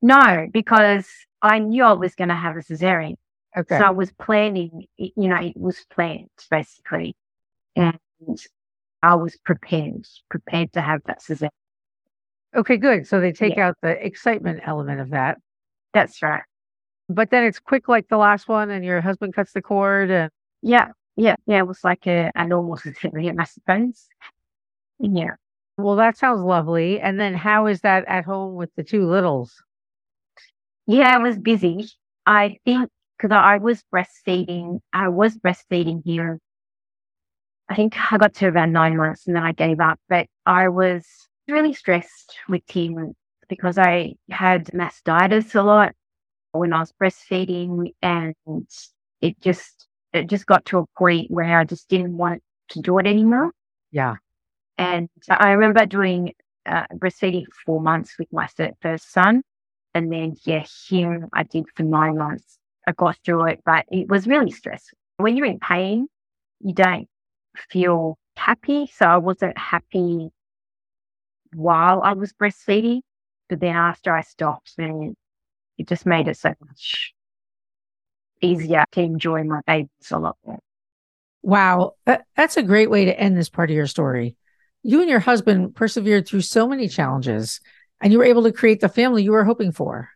No, 0.00 0.48
because 0.52 1.08
I 1.42 1.58
knew 1.58 1.84
I 1.84 1.92
was 1.92 2.14
going 2.14 2.28
to 2.28 2.34
have 2.34 2.56
a 2.56 2.60
cesarean. 2.60 3.16
Okay. 3.56 3.78
So 3.78 3.84
I 3.84 3.90
was 3.90 4.10
planning, 4.12 4.86
you 4.96 5.12
know, 5.16 5.36
it 5.36 5.56
was 5.56 5.84
planned 5.90 6.30
basically. 6.50 7.14
And 7.76 7.98
I 9.02 9.14
was 9.16 9.36
prepared, 9.44 10.06
prepared 10.30 10.72
to 10.72 10.80
have 10.80 11.02
that 11.06 11.20
cesarean. 11.20 11.50
Okay, 12.54 12.76
good. 12.76 13.06
So 13.06 13.20
they 13.20 13.32
take 13.32 13.56
yeah. 13.56 13.68
out 13.68 13.76
the 13.82 14.04
excitement 14.04 14.60
element 14.64 15.00
of 15.00 15.10
that. 15.10 15.38
That's 15.94 16.22
right. 16.22 16.42
But 17.08 17.30
then 17.30 17.44
it's 17.44 17.58
quick 17.58 17.88
like 17.88 18.08
the 18.08 18.16
last 18.16 18.48
one, 18.48 18.70
and 18.70 18.84
your 18.84 19.00
husband 19.00 19.34
cuts 19.34 19.52
the 19.52 19.62
cord. 19.62 20.10
And 20.10 20.30
yeah, 20.62 20.88
yeah, 21.16 21.36
yeah. 21.46 21.58
It 21.58 21.66
was 21.66 21.84
like 21.84 22.06
a, 22.06 22.30
a 22.34 22.46
normal 22.46 22.76
cesarean, 22.76 23.36
I 23.40 23.44
suppose. 23.44 24.08
Yeah. 24.98 25.34
Well, 25.76 25.96
that 25.96 26.16
sounds 26.16 26.42
lovely. 26.42 27.00
And 27.00 27.18
then 27.18 27.34
how 27.34 27.66
is 27.66 27.80
that 27.80 28.04
at 28.06 28.24
home 28.24 28.54
with 28.54 28.70
the 28.76 28.84
two 28.84 29.08
littles? 29.08 29.62
Yeah, 30.86 31.14
I 31.14 31.18
was 31.18 31.38
busy. 31.38 31.88
I 32.26 32.58
think 32.64 32.90
because 33.16 33.34
I 33.34 33.58
was 33.58 33.84
breastfeeding, 33.92 34.80
I 34.92 35.08
was 35.08 35.36
breastfeeding 35.36 36.02
here. 36.04 36.38
I 37.68 37.74
think 37.74 37.94
I 38.12 38.18
got 38.18 38.34
to 38.34 38.48
about 38.48 38.68
nine 38.68 38.96
months 38.96 39.26
and 39.26 39.36
then 39.36 39.42
I 39.42 39.52
gave 39.52 39.80
up, 39.80 39.98
but 40.08 40.26
I 40.44 40.68
was 40.68 41.06
really 41.48 41.72
stressed 41.72 42.36
with 42.48 42.62
him 42.68 43.14
because 43.48 43.78
I 43.78 44.14
had 44.30 44.66
mastitis 44.66 45.54
a 45.54 45.62
lot 45.62 45.94
when 46.52 46.72
I 46.72 46.80
was 46.80 46.92
breastfeeding 47.00 47.94
and 48.02 48.34
it 49.20 49.40
just 49.40 49.86
it 50.12 50.28
just 50.28 50.46
got 50.46 50.64
to 50.66 50.78
a 50.78 50.86
point 50.98 51.30
where 51.30 51.58
I 51.58 51.64
just 51.64 51.88
didn't 51.88 52.16
want 52.16 52.42
to 52.70 52.80
do 52.80 52.98
it 52.98 53.06
anymore. 53.06 53.52
Yeah. 53.90 54.16
And 54.78 55.08
I 55.28 55.52
remember 55.52 55.86
doing 55.86 56.32
uh, 56.66 56.86
breastfeeding 56.94 57.44
for 57.46 57.60
four 57.64 57.80
months 57.80 58.16
with 58.18 58.32
my 58.32 58.48
first 58.80 59.12
son. 59.12 59.42
And 59.94 60.10
then, 60.10 60.36
yeah, 60.44 60.64
him 60.88 61.28
I 61.32 61.42
did 61.42 61.64
for 61.74 61.82
nine 61.82 62.16
months. 62.16 62.58
I 62.86 62.92
got 62.92 63.16
through 63.24 63.46
it, 63.46 63.60
but 63.64 63.84
it 63.90 64.08
was 64.08 64.26
really 64.26 64.50
stressful. 64.50 64.98
When 65.18 65.36
you're 65.36 65.46
in 65.46 65.60
pain, 65.60 66.08
you 66.60 66.74
don't 66.74 67.08
feel 67.70 68.18
happy. 68.36 68.90
So 68.94 69.06
I 69.06 69.18
wasn't 69.18 69.56
happy 69.58 70.30
while 71.52 72.00
I 72.02 72.14
was 72.14 72.32
breastfeeding. 72.32 73.02
But 73.48 73.60
then 73.60 73.76
after 73.76 74.14
I 74.14 74.22
stopped, 74.22 74.72
then 74.78 75.14
it 75.76 75.86
just 75.86 76.06
made 76.06 76.28
it 76.28 76.38
so 76.38 76.54
much 76.66 77.12
easier 78.42 78.84
to 78.92 79.00
enjoy 79.00 79.44
my 79.44 79.60
babies 79.66 79.88
a 80.10 80.18
lot 80.18 80.36
more. 80.44 80.58
Wow. 81.42 81.94
That's 82.04 82.56
a 82.56 82.62
great 82.62 82.90
way 82.90 83.06
to 83.06 83.18
end 83.18 83.36
this 83.36 83.48
part 83.48 83.70
of 83.70 83.76
your 83.76 83.86
story. 83.86 84.36
You 84.82 85.00
and 85.00 85.08
your 85.08 85.20
husband 85.20 85.74
persevered 85.74 86.26
through 86.26 86.42
so 86.42 86.68
many 86.68 86.88
challenges 86.88 87.60
and 88.00 88.12
you 88.12 88.18
were 88.18 88.24
able 88.24 88.42
to 88.42 88.52
create 88.52 88.80
the 88.80 88.88
family 88.88 89.22
you 89.22 89.32
were 89.32 89.44
hoping 89.44 89.72
for. 89.72 90.08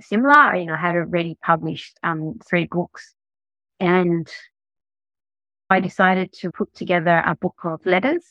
similar. 0.00 0.56
You 0.56 0.66
know, 0.66 0.74
I 0.74 0.78
had 0.78 0.96
already 0.96 1.36
published 1.42 1.98
um, 2.02 2.38
three 2.48 2.66
books 2.66 3.14
and 3.78 4.28
I 5.70 5.80
decided 5.80 6.32
to 6.34 6.50
put 6.50 6.74
together 6.74 7.22
a 7.24 7.36
book 7.36 7.60
of 7.64 7.86
letters 7.86 8.24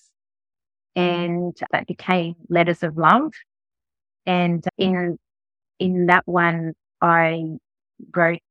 and 0.96 1.56
that 1.72 1.88
became 1.88 2.36
Letters 2.50 2.84
of 2.84 2.98
Love. 2.98 3.32
And 4.30 4.64
in, 4.78 5.18
in 5.80 6.06
that 6.06 6.28
one, 6.28 6.74
I 7.02 7.58
wrote 8.16 8.42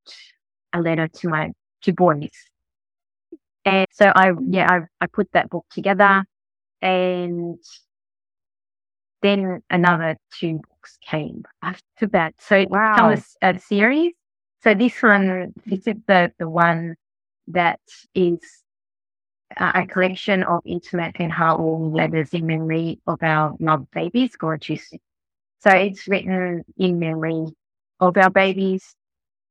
a 0.73 0.81
letter 0.81 1.07
to 1.07 1.29
my 1.29 1.53
two 1.83 1.93
boys. 1.93 2.33
And 3.65 3.87
so 3.93 4.11
I, 4.13 4.33
yeah, 4.49 4.67
I, 4.69 4.81
I 5.01 5.07
put 5.07 5.31
that 5.35 5.51
book 5.51 5.67
together 5.71 6.25
and 6.83 7.63
then 9.23 9.63
another 9.71 10.17
two 10.37 10.55
books 10.69 10.99
came 11.01 11.45
after 11.63 12.09
that. 12.09 12.35
So 12.41 12.57
it 12.57 12.71
wow. 12.71 13.11
became 13.11 13.23
a, 13.43 13.55
a 13.55 13.61
series. 13.61 14.15
So 14.65 14.75
this 14.75 15.01
one, 15.01 15.55
this 15.65 15.87
is 15.87 15.95
the, 16.09 16.33
the 16.41 16.49
one 16.49 16.97
that 17.47 17.79
is 18.17 18.41
a 19.57 19.87
collection 19.87 20.43
of 20.43 20.63
intimate 20.67 21.15
and 21.21 21.33
heartwarming 21.33 21.95
letters 21.95 22.31
in 22.35 22.47
memory 22.47 22.99
of 23.07 23.23
our 23.23 23.55
loved 23.61 23.93
babies, 23.93 24.35
gorgeous. 24.35 24.91
So 25.61 25.71
it's 25.71 26.07
written 26.07 26.65
in 26.77 26.99
memory 26.99 27.47
of 28.01 28.17
our 28.17 28.31
babies 28.31 28.95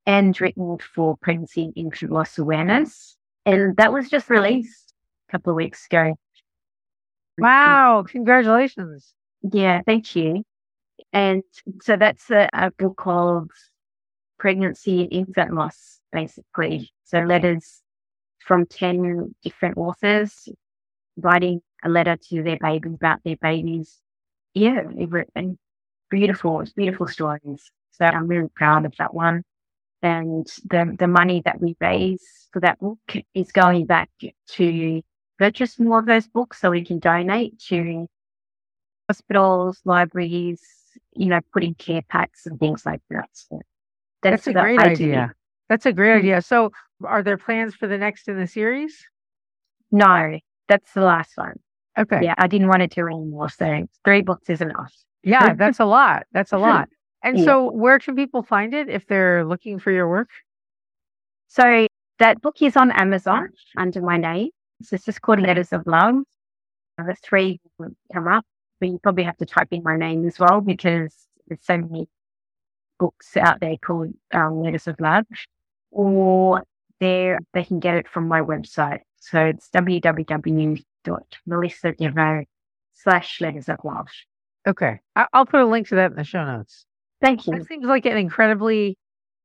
and 0.06 0.40
written 0.40 0.78
for 0.96 1.18
pregnancy 1.18 1.66
and 1.66 1.74
infant 1.76 2.12
loss 2.12 2.38
awareness. 2.38 3.18
And 3.46 3.76
that 3.78 3.92
was 3.92 4.10
just 4.10 4.30
released 4.30 4.94
a 5.28 5.32
couple 5.34 5.52
of 5.52 5.58
weeks 5.58 5.86
ago. 5.86 6.16
Wow. 7.38 8.06
Congratulations. 8.08 9.14
Yeah, 9.42 9.82
thank 9.86 10.16
you. 10.16 10.44
And 11.14 11.44
so 11.82 11.98
that's 11.98 12.30
a, 12.32 12.50
a 12.54 12.72
book 12.72 13.04
of 13.06 13.50
pregnancy 14.40 15.02
and 15.02 15.12
infant 15.12 15.54
loss, 15.54 16.00
basically. 16.12 16.92
So 17.04 17.20
letters 17.20 17.82
from 18.40 18.66
10 18.66 19.36
different 19.44 19.78
authors 19.78 20.48
writing 21.18 21.62
a 21.84 21.90
letter 21.90 22.18
to 22.30 22.44
their 22.44 22.58
babies 22.62 22.94
about 22.94 23.20
their 23.24 23.38
babies. 23.42 24.00
Yeah, 24.54 24.82
and 25.36 25.58
beautiful, 26.10 26.62
It's 26.62 26.74
beautiful 26.74 27.08
stories. 27.08 27.72
So 27.92 28.06
I'm 28.06 28.28
really 28.28 28.50
proud 28.56 28.86
of 28.86 28.94
that 28.98 29.14
one. 29.14 29.44
And 30.02 30.46
the, 30.70 30.96
the 30.98 31.08
money 31.08 31.42
that 31.46 31.60
we 31.60 31.76
raise 31.82 32.24
for 32.52 32.60
that 32.60 32.80
book 32.80 33.00
is 33.34 33.52
going 33.52 33.86
back 33.86 34.10
to 34.50 35.02
purchase 35.40 35.80
more 35.80 36.00
of 36.00 36.06
those 36.06 36.28
books 36.28 36.62
so 36.62 36.70
we 36.70 36.86
can 36.86 37.00
donate 37.00 37.60
to 37.68 38.08
hospitals, 39.10 39.82
libraries, 39.86 40.62
you 41.16 41.28
know, 41.28 41.40
putting 41.54 41.74
care 41.76 42.04
packs 42.04 42.46
and 42.46 42.60
things 42.60 42.86
like 42.86 43.02
that. 43.10 43.30
So 43.34 43.60
that's, 44.22 44.46
that's 44.46 44.48
a 44.48 44.54
great 44.54 44.80
idea. 44.80 45.34
That's 45.70 45.86
a 45.86 45.94
great 45.94 46.16
mm. 46.16 46.20
idea. 46.20 46.42
So, 46.42 46.72
are 47.04 47.22
there 47.22 47.38
plans 47.38 47.76
for 47.76 47.88
the 47.88 47.98
next 47.98 48.28
in 48.28 48.40
the 48.40 48.48
series? 48.48 49.06
No, 49.92 50.40
that's 50.68 50.94
the 50.94 51.02
last 51.02 51.32
one. 51.36 51.60
Okay. 51.98 52.20
Yeah, 52.24 52.36
I 52.38 52.48
didn't 52.48 52.68
want 52.68 52.84
it 52.84 52.92
to 52.92 53.02
do 53.02 53.08
any 53.08 53.26
more. 53.26 53.50
So, 53.50 53.88
three 54.06 54.22
books 54.22 54.50
is 54.50 54.62
enough. 54.62 54.94
Yeah, 55.24 55.54
that's 55.56 55.80
a 55.80 55.86
lot. 55.86 56.26
That's 56.32 56.54
a 56.54 56.58
lot. 56.58 56.90
And 57.24 57.40
yeah. 57.40 57.46
so, 57.46 57.72
where 57.72 58.00
can 58.00 58.16
people 58.16 58.44
find 58.44 58.74
it 58.74 58.90
if 58.90 59.08
they're 59.08 59.44
looking 59.44 59.80
for 59.80 59.92
your 59.92 60.08
work? 60.08 60.30
So, 61.48 61.88
that 62.20 62.42
book 62.42 62.62
is 62.62 62.76
on 62.76 62.92
Amazon 62.92 63.50
under 63.78 64.02
my 64.02 64.18
name. 64.18 64.50
So 64.82 64.96
it's 64.96 65.06
just 65.06 65.22
called 65.22 65.40
Letters 65.40 65.72
of 65.74 65.88
Love. 65.88 66.16
The 66.98 67.16
three 67.24 67.60
come 68.12 68.28
up, 68.28 68.44
but 68.80 68.90
you 68.90 69.00
probably 69.02 69.24
have 69.24 69.38
to 69.38 69.46
type 69.46 69.70
in 69.72 69.84
my 69.84 69.98
name 69.98 70.28
as 70.28 70.40
well 70.40 70.62
because 70.62 71.14
there's 71.48 71.64
so 71.64 71.78
many 71.78 72.08
books 73.00 73.38
out 73.38 73.60
there 73.60 73.78
called 73.78 74.14
um, 74.34 74.64
Letters 74.64 74.88
of 74.88 75.00
Love 75.00 75.26
or 75.92 76.64
there 77.00 77.40
they 77.54 77.64
can 77.64 77.80
get 77.80 77.96
it 77.96 78.08
from 78.08 78.28
my 78.28 78.42
website. 78.42 79.02
So 79.18 79.46
it's 79.46 79.70
www.melissadevo 79.70 82.46
slash 82.94 83.41
letters 83.41 83.70
of 83.70 83.78
love. 83.84 84.08
Okay. 84.67 84.99
I'll 85.34 85.45
put 85.45 85.62
a 85.62 85.65
link 85.65 85.88
to 85.89 85.95
that 85.95 86.12
in 86.12 86.17
the 86.17 86.23
show 86.23 86.43
notes. 86.45 86.86
Thank 87.21 87.47
you. 87.47 87.53
It 87.53 87.67
seems 87.67 87.86
like 87.86 88.06
an 88.06 88.17
incredibly 88.17 88.97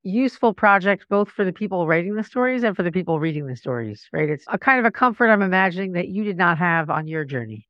useful 0.03 0.53
project, 0.53 1.07
both 1.09 1.29
for 1.31 1.45
the 1.45 1.53
people 1.53 1.87
writing 1.87 2.15
the 2.15 2.25
stories 2.25 2.65
and 2.65 2.77
for 2.77 2.83
the 2.83 2.91
people 2.91 3.21
reading 3.21 3.47
the 3.47 3.57
stories, 3.57 4.09
right? 4.13 4.29
It's 4.29 4.45
a 4.49 4.59
kind 4.59 4.81
of 4.81 4.85
a 4.85 4.91
comfort 4.91 5.29
I'm 5.29 5.43
imagining 5.43 5.93
that 5.93 6.09
you 6.09 6.25
did 6.25 6.37
not 6.37 6.59
have 6.59 6.91
on 6.91 7.07
your 7.07 7.25
journey. 7.25 7.67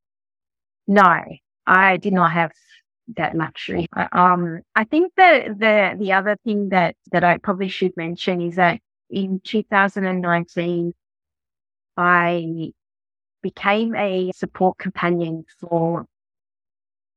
No, 0.89 1.23
I 1.67 1.99
did 1.99 2.13
not 2.13 2.33
have 2.33 2.53
that 3.17 3.37
luxury. 3.37 3.87
Um, 4.13 4.61
I 4.75 4.85
think 4.85 5.13
that 5.17 5.59
the 5.59 5.97
the 5.99 6.13
other 6.13 6.37
thing 6.45 6.71
that 6.71 6.97
that 7.13 7.23
I 7.23 7.39
probably 7.39 7.69
should 7.69 7.97
mention 7.97 8.41
is 8.41 8.57
that 8.57 8.81
in 9.11 9.41
2019, 9.45 10.95
I 11.97 12.73
became 13.43 13.95
a 13.95 14.33
support 14.35 14.79
companion 14.79 15.45
for 15.61 16.07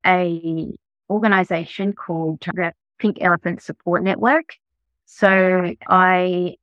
a 0.05 0.73
organization 1.09 1.93
called 1.93 2.41
the 2.41 2.73
Pink 2.99 3.17
Elephant 3.21 3.61
Support 3.61 4.03
Network. 4.03 4.55
So 5.05 5.73
I 5.87 6.55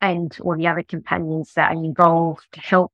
and 0.00 0.36
all 0.42 0.56
the 0.56 0.68
other 0.68 0.82
companions 0.82 1.52
that 1.54 1.72
are 1.72 1.84
involved 1.84 2.46
help 2.54 2.92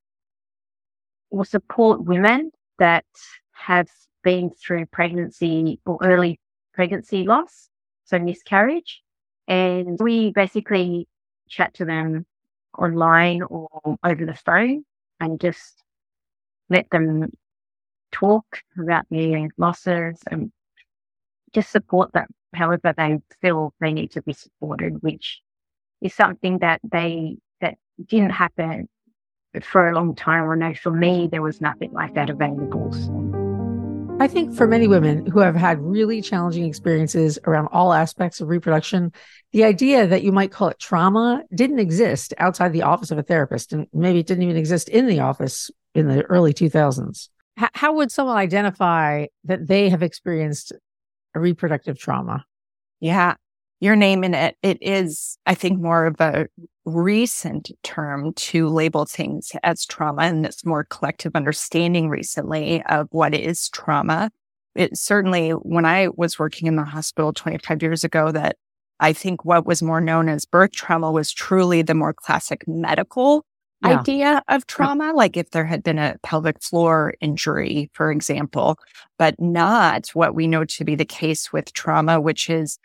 or 1.31 1.45
support 1.45 2.03
women 2.03 2.51
that 2.79 3.05
have 3.53 3.89
been 4.23 4.51
through 4.51 4.87
pregnancy 4.87 5.81
or 5.85 5.99
early 6.03 6.41
pregnancy 6.73 7.25
loss, 7.25 7.69
so 8.05 8.19
miscarriage. 8.19 9.03
And 9.47 9.99
we 10.01 10.33
basically 10.33 11.07
chat 11.49 11.75
to 11.75 11.85
them 11.85 12.25
online 12.79 13.43
or 13.43 13.69
over 14.03 14.25
the 14.25 14.35
phone 14.35 14.85
and 15.21 15.39
just 15.41 15.83
let 16.71 16.89
them 16.91 17.31
talk 18.15 18.61
about 18.79 19.05
their 19.11 19.49
losses 19.59 20.21
and 20.31 20.53
just 21.53 21.71
support 21.71 22.13
them 22.13 22.27
however 22.55 22.95
they 22.97 23.19
feel 23.41 23.75
they 23.81 23.93
need 23.93 24.13
to 24.13 24.23
be 24.23 24.33
supported, 24.33 25.03
which 25.03 25.41
is 26.01 26.15
something 26.15 26.59
that 26.59 26.81
they 26.85 27.37
that 27.61 27.77
didn't 28.07 28.31
happen 28.31 28.89
for 29.63 29.89
a 29.89 29.95
long 29.95 30.15
time. 30.15 30.49
I 30.49 30.55
know 30.57 30.75
for 30.75 30.93
me 30.93 31.29
there 31.31 31.43
was 31.43 31.61
nothing 31.61 31.93
like 31.93 32.15
that 32.15 32.31
available. 32.31 32.93
So. 32.93 33.35
I 34.21 34.29
think 34.29 34.55
for 34.55 34.69
many 34.69 34.87
women 34.87 35.27
who 35.27 35.41
have 35.41 35.57
had 35.57 35.81
really 35.81 36.23
challenging 36.23 36.67
experiences 36.67 37.37
around 37.47 37.67
all 37.73 37.93
aspects 37.93 38.41
of 38.41 38.49
reproduction, 38.49 39.13
the 39.53 39.65
idea 39.65 40.07
that 40.07 40.23
you 40.23 40.31
might 40.31 40.53
call 40.53 40.69
it 40.69 40.79
trauma 40.79 41.43
didn't 41.53 41.81
exist 41.81 42.33
outside 42.39 42.73
the 42.73 42.83
office 42.83 43.11
of 43.11 43.19
a 43.19 43.25
therapist. 43.25 43.73
And 43.73 43.89
maybe 43.93 44.21
it 44.21 44.27
didn't 44.27 44.45
even 44.45 44.57
exist 44.57 44.89
in 44.89 45.07
the 45.09 45.19
office 45.19 45.69
in 45.97 46.07
the 46.07 46.23
early 46.23 46.55
2000s. 46.55 47.29
How 47.57 47.95
would 47.95 48.11
someone 48.11 48.37
identify 48.37 49.27
that 49.45 49.69
they 49.69 49.89
have 49.89 50.03
experienced 50.03 50.73
a 51.35 51.41
reproductive 51.41 51.99
trauma? 51.99 52.45
Yeah 53.01 53.35
your 53.85 53.97
name 53.97 54.25
in 54.25 54.33
it. 54.33 54.57
It 54.63 54.79
is, 54.81 55.37
I 55.45 55.55
think, 55.55 55.79
more 55.79 56.07
of 56.07 56.19
a 56.19 56.47
recent 56.87 57.71
term 57.83 58.33
to 58.33 58.69
label 58.69 59.05
things 59.05 59.53
as 59.63 59.85
trauma 59.85 60.23
and 60.23 60.47
it's 60.47 60.65
more 60.65 60.85
collective 60.85 61.33
understanding 61.35 62.09
recently 62.09 62.83
of 62.85 63.09
what 63.11 63.35
is 63.35 63.69
trauma. 63.69 64.31
It 64.75 64.97
certainly, 64.97 65.51
when 65.51 65.85
I 65.85 66.09
was 66.17 66.39
working 66.39 66.67
in 66.67 66.77
the 66.77 66.85
hospital 66.85 67.33
25 67.33 67.83
years 67.83 68.05
ago, 68.05 68.33
that 68.33 68.57
I 69.01 69.13
think 69.13 69.45
what 69.45 69.67
was 69.67 69.83
more 69.83 70.01
known 70.01 70.31
as 70.31 70.47
birth 70.47 70.73
trauma 70.73 71.13
was 71.13 71.31
truly 71.31 71.83
the 71.83 71.95
more 71.95 72.15
classic 72.15 72.65
medical 72.67 73.45
yeah. 73.85 74.01
idea 74.01 74.43
of 74.49 74.67
trauma, 74.67 75.13
like 75.15 75.37
if 75.37 75.51
there 75.51 75.65
had 75.65 75.83
been 75.83 75.99
a 75.99 76.17
pelvic 76.23 76.63
floor 76.63 77.15
injury, 77.21 77.91
for 77.93 78.11
example, 78.11 78.79
but 79.19 79.41
not 79.41 80.09
what 80.15 80.35
we 80.35 80.47
know 80.47 80.65
to 80.65 80.85
be 80.85 80.95
the 80.95 81.05
case 81.05 81.53
with 81.53 81.73
trauma, 81.73 82.21
which 82.21 82.49
is 82.51 82.79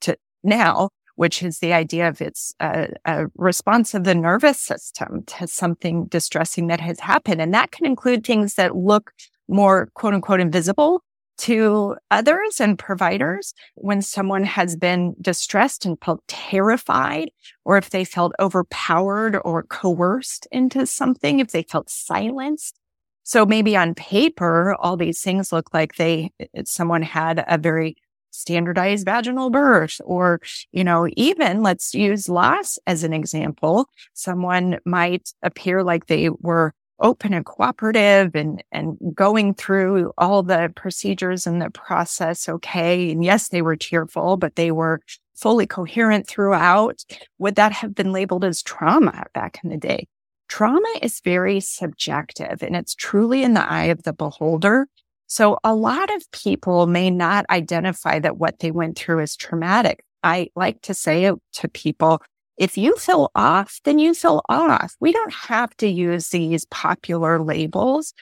to 0.00 0.16
now, 0.42 0.90
which 1.16 1.42
is 1.42 1.58
the 1.58 1.72
idea 1.72 2.08
of 2.08 2.20
it's 2.20 2.54
a, 2.60 2.88
a, 3.04 3.26
response 3.36 3.94
of 3.94 4.04
the 4.04 4.14
nervous 4.14 4.60
system 4.60 5.22
to 5.26 5.46
something 5.46 6.06
distressing 6.06 6.66
that 6.66 6.80
has 6.80 7.00
happened. 7.00 7.40
And 7.40 7.54
that 7.54 7.70
can 7.70 7.86
include 7.86 8.24
things 8.24 8.54
that 8.54 8.76
look 8.76 9.12
more 9.48 9.88
quote 9.94 10.14
unquote 10.14 10.40
invisible 10.40 11.02
to 11.38 11.96
others 12.10 12.60
and 12.60 12.78
providers 12.78 13.54
when 13.74 14.02
someone 14.02 14.44
has 14.44 14.76
been 14.76 15.14
distressed 15.20 15.84
and 15.84 15.98
felt 16.04 16.22
terrified, 16.28 17.30
or 17.64 17.76
if 17.76 17.90
they 17.90 18.04
felt 18.04 18.32
overpowered 18.38 19.40
or 19.44 19.64
coerced 19.64 20.46
into 20.52 20.86
something, 20.86 21.40
if 21.40 21.50
they 21.52 21.62
felt 21.62 21.90
silenced. 21.90 22.78
So 23.24 23.46
maybe 23.46 23.76
on 23.76 23.94
paper, 23.94 24.74
all 24.78 24.96
these 24.96 25.22
things 25.22 25.52
look 25.52 25.72
like 25.72 25.96
they, 25.96 26.30
someone 26.64 27.02
had 27.02 27.44
a 27.48 27.58
very 27.58 27.96
standardized 28.30 29.06
vaginal 29.06 29.48
birth 29.48 30.00
or, 30.04 30.40
you 30.72 30.84
know, 30.84 31.08
even 31.16 31.62
let's 31.62 31.94
use 31.94 32.28
loss 32.28 32.78
as 32.86 33.04
an 33.04 33.12
example. 33.12 33.88
Someone 34.12 34.78
might 34.84 35.30
appear 35.42 35.82
like 35.82 36.06
they 36.06 36.28
were 36.40 36.74
open 37.00 37.34
and 37.34 37.44
cooperative 37.44 38.34
and, 38.34 38.62
and 38.72 38.96
going 39.14 39.54
through 39.54 40.12
all 40.16 40.42
the 40.42 40.72
procedures 40.74 41.46
and 41.46 41.60
the 41.60 41.70
process 41.70 42.48
okay. 42.48 43.10
And 43.10 43.24
yes, 43.24 43.48
they 43.48 43.62
were 43.62 43.76
tearful, 43.76 44.36
but 44.36 44.56
they 44.56 44.70
were 44.70 45.00
fully 45.34 45.66
coherent 45.66 46.28
throughout. 46.28 47.04
Would 47.38 47.56
that 47.56 47.72
have 47.72 47.94
been 47.94 48.12
labeled 48.12 48.44
as 48.44 48.62
trauma 48.62 49.24
back 49.34 49.58
in 49.64 49.70
the 49.70 49.76
day? 49.76 50.06
Trauma 50.48 50.98
is 51.02 51.20
very 51.20 51.60
subjective 51.60 52.62
and 52.62 52.76
it's 52.76 52.94
truly 52.94 53.42
in 53.42 53.54
the 53.54 53.68
eye 53.68 53.86
of 53.86 54.02
the 54.04 54.12
beholder. 54.12 54.86
So 55.26 55.58
a 55.64 55.74
lot 55.74 56.14
of 56.14 56.30
people 56.32 56.86
may 56.86 57.10
not 57.10 57.46
identify 57.50 58.18
that 58.20 58.36
what 58.36 58.60
they 58.60 58.70
went 58.70 58.96
through 58.96 59.20
is 59.20 59.36
traumatic. 59.36 60.04
I 60.22 60.50
like 60.54 60.80
to 60.82 60.94
say 60.94 61.30
to 61.54 61.68
people, 61.68 62.22
if 62.56 62.78
you 62.78 62.96
feel 62.96 63.30
off, 63.34 63.80
then 63.84 63.98
you 63.98 64.14
feel 64.14 64.42
off. 64.48 64.94
We 65.00 65.12
don't 65.12 65.32
have 65.32 65.76
to 65.78 65.88
use 65.88 66.28
these 66.28 66.64
popular 66.66 67.42
labels. 67.42 68.14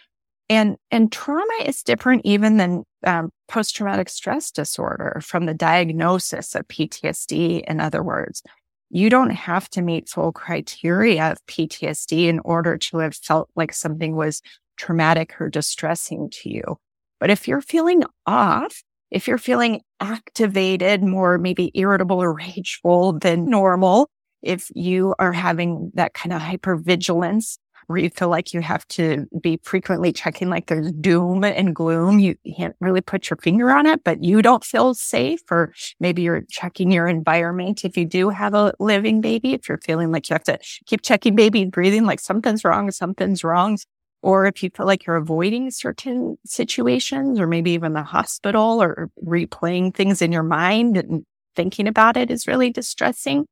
And, 0.49 0.77
and 0.91 1.13
trauma 1.13 1.65
is 1.65 1.83
different 1.83 2.23
even 2.25 2.57
than 2.57 2.85
um, 3.07 3.31
post 3.49 3.77
traumatic 3.77 4.09
stress 4.09 4.51
disorder 4.51 5.21
from 5.23 5.47
the 5.47 5.55
diagnosis 5.55 6.55
of 6.55 6.69
PTSD, 6.69 7.63
in 7.65 7.81
other 7.81 8.03
words. 8.03 8.43
You 8.91 9.09
don't 9.09 9.31
have 9.31 9.69
to 9.71 9.83
meet 9.83 10.09
full 10.09 10.33
criteria 10.33 11.33
of 11.33 11.47
PTSD 11.47 12.27
in 12.27 12.41
order 12.41 12.77
to 12.77 12.99
have 12.99 13.15
felt 13.15 13.49
like 13.57 13.73
something 13.73 14.15
was 14.17 14.43
traumatic 14.77 15.41
or 15.41 15.49
distressing 15.49 16.29
to 16.31 16.51
you. 16.51 16.77
But 17.19 17.31
if 17.31 17.47
you're 17.47 17.63
feeling 17.63 18.05
off, 18.27 18.83
if 19.11 19.29
you're 19.29 19.39
feeling 19.39 19.81
activated, 20.01 21.03
more 21.03 21.39
maybe 21.39 21.71
irritable 21.75 22.23
or 22.23 22.33
rageful 22.35 23.19
than 23.19 23.49
normal, 23.49 24.11
if 24.43 24.71
you 24.75 25.15
are 25.19 25.33
having 25.33 25.91
that 25.95 26.15
kind 26.15 26.33
of 26.33 26.41
hypervigilance 26.41 27.59
where 27.87 27.99
you 27.99 28.11
feel 28.11 28.29
like 28.29 28.55
you 28.55 28.61
have 28.61 28.87
to 28.89 29.27
be 29.41 29.59
frequently 29.63 30.13
checking 30.13 30.49
like 30.49 30.67
there's 30.67 30.93
doom 30.93 31.45
and 31.45 31.75
gloom, 31.75 32.19
you 32.19 32.37
can't 32.57 32.77
really 32.81 33.01
put 33.01 33.29
your 33.29 33.37
finger 33.39 33.71
on 33.71 33.87
it, 33.87 34.05
but 34.05 34.23
you 34.23 34.43
don't 34.43 34.65
feel 34.65 34.95
safe, 34.95 35.41
or 35.51 35.73
maybe 36.01 36.23
you're 36.23 36.43
checking 36.49 36.91
your 36.91 37.09
environment. 37.09 37.85
If 37.85 37.97
you 37.97 38.05
do 38.05 38.29
have 38.29 38.55
a 38.55 38.73
living 38.79 39.21
baby, 39.21 39.53
if 39.53 39.69
you're 39.69 39.81
feeling 39.85 40.13
like 40.13 40.31
you 40.31 40.35
have 40.35 40.45
to 40.45 40.59
keep 40.87 41.03
checking 41.03 41.35
baby 41.35 41.65
breathing, 41.65 42.05
like 42.05 42.21
something's 42.21 42.65
wrong, 42.65 42.91
something's 42.91 43.45
wrong. 43.45 43.79
Or 44.23 44.47
if 44.47 44.63
you 44.63 44.71
feel 44.75 44.87
like 44.87 45.05
you're 45.05 45.17
avoiding 45.17 45.71
certain 45.73 46.37
situations 46.47 47.41
or 47.41 47.49
maybe 47.49 47.73
even 47.73 47.93
the 47.93 48.05
hospital 48.05 48.81
or 48.81 49.11
replaying 49.25 49.95
things 49.95 50.23
in 50.23 50.31
your 50.31 50.45
mind 50.45 50.97
and 50.97 51.25
thinking 51.57 51.89
about 51.89 52.17
it 52.17 52.31
is 52.31 52.47
really 52.47 52.71
distressing 52.71 53.47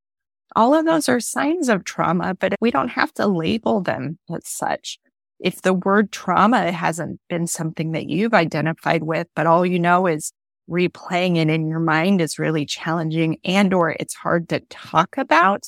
all 0.56 0.74
of 0.74 0.84
those 0.84 1.08
are 1.08 1.20
signs 1.20 1.68
of 1.68 1.84
trauma, 1.84 2.34
but 2.34 2.54
we 2.60 2.70
don't 2.70 2.88
have 2.88 3.12
to 3.14 3.26
label 3.26 3.80
them 3.80 4.18
as 4.34 4.46
such. 4.46 4.98
If 5.38 5.62
the 5.62 5.72
word 5.72 6.12
trauma 6.12 6.70
hasn't 6.70 7.20
been 7.28 7.46
something 7.46 7.92
that 7.92 8.08
you've 8.08 8.34
identified 8.34 9.04
with, 9.04 9.26
but 9.34 9.46
all 9.46 9.64
you 9.64 9.78
know 9.78 10.06
is 10.06 10.32
replaying 10.70 11.36
it 11.36 11.48
in 11.48 11.68
your 11.68 11.80
mind 11.80 12.20
is 12.20 12.38
really 12.38 12.66
challenging 12.66 13.38
and 13.44 13.72
or 13.72 13.90
it's 13.90 14.14
hard 14.14 14.48
to 14.50 14.60
talk 14.70 15.16
about, 15.16 15.64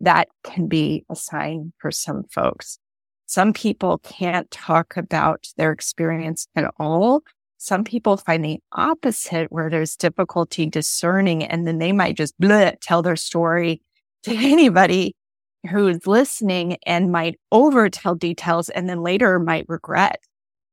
that 0.00 0.28
can 0.42 0.68
be 0.68 1.04
a 1.10 1.16
sign 1.16 1.72
for 1.78 1.90
some 1.90 2.24
folks. 2.30 2.78
Some 3.26 3.52
people 3.52 3.98
can't 3.98 4.50
talk 4.50 4.96
about 4.96 5.46
their 5.56 5.72
experience 5.72 6.46
at 6.54 6.72
all. 6.78 7.22
Some 7.56 7.82
people 7.82 8.18
find 8.18 8.44
the 8.44 8.60
opposite 8.72 9.50
where 9.50 9.70
there's 9.70 9.96
difficulty 9.96 10.66
discerning 10.66 11.42
and 11.42 11.66
then 11.66 11.78
they 11.78 11.92
might 11.92 12.16
just 12.16 12.38
bleh, 12.38 12.76
tell 12.82 13.00
their 13.00 13.16
story 13.16 13.80
to 14.24 14.34
anybody 14.34 15.14
who's 15.70 16.06
listening 16.06 16.76
and 16.86 17.10
might 17.10 17.38
overtell 17.52 18.18
details 18.18 18.68
and 18.68 18.88
then 18.88 19.02
later 19.02 19.38
might 19.38 19.66
regret, 19.68 20.18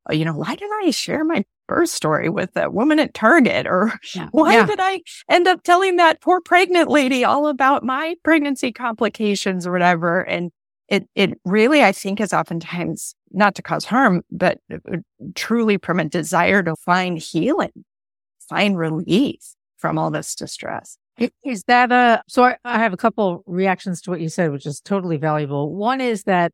oh, 0.10 0.14
you 0.14 0.26
know, 0.26 0.34
why 0.34 0.56
did 0.56 0.70
I 0.84 0.92
share 0.92 1.24
my 1.24 1.44
birth 1.68 1.90
story 1.90 2.30
with 2.30 2.56
a 2.58 2.70
woman 2.70 3.00
at 3.00 3.14
Target? 3.14 3.68
Or 3.68 3.94
yeah. 4.14 4.28
why 4.32 4.56
yeah. 4.56 4.66
did 4.66 4.80
I 4.82 5.02
end 5.30 5.48
up 5.48 5.64
telling 5.64 5.96
that 5.98 6.22
poor 6.22 6.42
pregnant 6.42 6.90
lady 6.90 7.24
all 7.24 7.48
about 7.48 7.84
my 7.84 8.16
pregnancy 8.24 8.72
complications 8.72 9.66
or 9.66 9.72
whatever? 9.72 10.22
And 10.22 10.52
it, 10.90 11.08
it 11.16 11.40
really, 11.46 11.82
I 11.82 11.94
think, 11.94 12.20
is 12.20 12.34
oftentimes 12.34 13.16
not 13.32 13.56
to 13.56 13.62
cause 13.62 13.86
harm, 13.86 14.24
but 14.30 14.60
truly 15.36 15.78
from 15.78 16.02
a 16.02 16.06
desire 16.06 16.62
to 16.64 16.76
find 16.76 17.18
healing, 17.18 17.72
find 18.50 18.78
relief 18.78 19.56
from 19.78 19.98
all 19.98 20.12
this 20.12 20.36
distress. 20.36 20.98
Is 21.44 21.64
that 21.66 21.92
a 21.92 22.24
so? 22.28 22.44
I, 22.44 22.58
I 22.66 22.80
have 22.80 22.94
a 22.94 22.98
couple 22.98 23.44
reactions 23.46 24.02
to 24.02 24.10
what 24.10 24.22
you 24.22 24.30
said, 24.30 24.52
which 24.52 24.66
is 24.66 24.80
totally 24.80 25.18
valuable. 25.18 25.76
One 25.76 26.02
is 26.02 26.24
that 26.24 26.52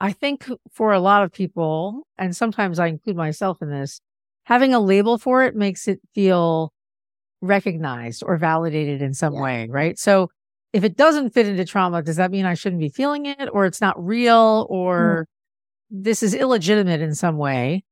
I 0.00 0.12
think 0.12 0.48
for 0.72 0.92
a 0.92 1.00
lot 1.00 1.24
of 1.24 1.32
people, 1.32 2.06
and 2.16 2.34
sometimes 2.36 2.78
I 2.78 2.86
include 2.86 3.16
myself 3.16 3.60
in 3.60 3.70
this, 3.70 4.00
having 4.44 4.72
a 4.72 4.80
label 4.80 5.18
for 5.18 5.44
it 5.44 5.56
makes 5.56 5.88
it 5.88 6.00
feel 6.14 6.72
recognized 7.40 8.22
or 8.24 8.36
validated 8.36 9.02
in 9.02 9.14
some 9.14 9.34
yeah. 9.34 9.42
way, 9.42 9.68
right? 9.70 9.98
So 9.98 10.28
if 10.72 10.84
it 10.84 10.96
doesn't 10.96 11.30
fit 11.30 11.46
into 11.46 11.64
trauma, 11.64 12.02
does 12.02 12.16
that 12.16 12.30
mean 12.30 12.44
I 12.44 12.54
shouldn't 12.54 12.80
be 12.80 12.88
feeling 12.88 13.26
it 13.26 13.48
or 13.52 13.66
it's 13.66 13.80
not 13.80 14.02
real 14.02 14.66
or 14.68 15.26
mm. 15.26 16.02
this 16.02 16.22
is 16.22 16.34
illegitimate 16.34 17.00
in 17.00 17.14
some 17.14 17.36
way? 17.36 17.84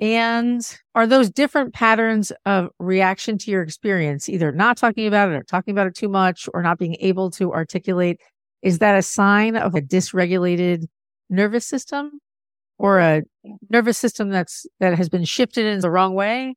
And 0.00 0.66
are 0.94 1.06
those 1.06 1.30
different 1.30 1.72
patterns 1.72 2.32
of 2.44 2.68
reaction 2.78 3.38
to 3.38 3.50
your 3.50 3.62
experience, 3.62 4.28
either 4.28 4.50
not 4.50 4.76
talking 4.76 5.06
about 5.06 5.30
it 5.30 5.36
or 5.36 5.42
talking 5.44 5.72
about 5.72 5.86
it 5.86 5.94
too 5.94 6.08
much 6.08 6.48
or 6.52 6.62
not 6.62 6.78
being 6.78 6.96
able 7.00 7.30
to 7.32 7.52
articulate? 7.52 8.20
Is 8.62 8.78
that 8.78 8.98
a 8.98 9.02
sign 9.02 9.56
of 9.56 9.74
a 9.74 9.80
dysregulated 9.80 10.86
nervous 11.30 11.66
system 11.66 12.18
or 12.78 12.98
a 12.98 13.22
nervous 13.70 13.98
system 13.98 14.30
that's, 14.30 14.66
that 14.80 14.96
has 14.96 15.08
been 15.08 15.24
shifted 15.24 15.66
in 15.66 15.80
the 15.80 15.90
wrong 15.90 16.14
way? 16.14 16.56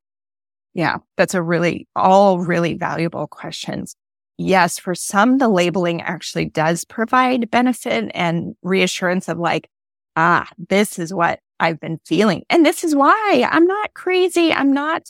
Yeah, 0.73 0.97
that's 1.15 1.33
a 1.33 1.41
really, 1.41 1.87
all 1.95 2.39
really 2.39 2.73
valuable 2.73 3.27
questions. 3.27 3.95
Yes, 4.37 4.77
for 4.77 4.93
some, 4.93 5.37
the 5.37 5.49
labeling 5.49 6.01
actually 6.01 6.45
does 6.45 6.85
provide 6.85 7.49
benefit 7.49 8.11
and 8.13 8.55
reassurance 8.61 9.27
of 9.27 9.39
like, 9.39 9.69
ah, 10.17 10.49
this 10.67 10.99
is 10.99 11.13
what 11.13 11.39
I've 11.59 11.79
been 11.79 11.99
feeling. 12.05 12.43
And 12.49 12.65
this 12.65 12.83
is 12.83 12.95
why 12.95 13.47
I'm 13.49 13.65
not 13.65 13.93
crazy. 13.93 14.51
I'm 14.51 14.73
not 14.73 15.03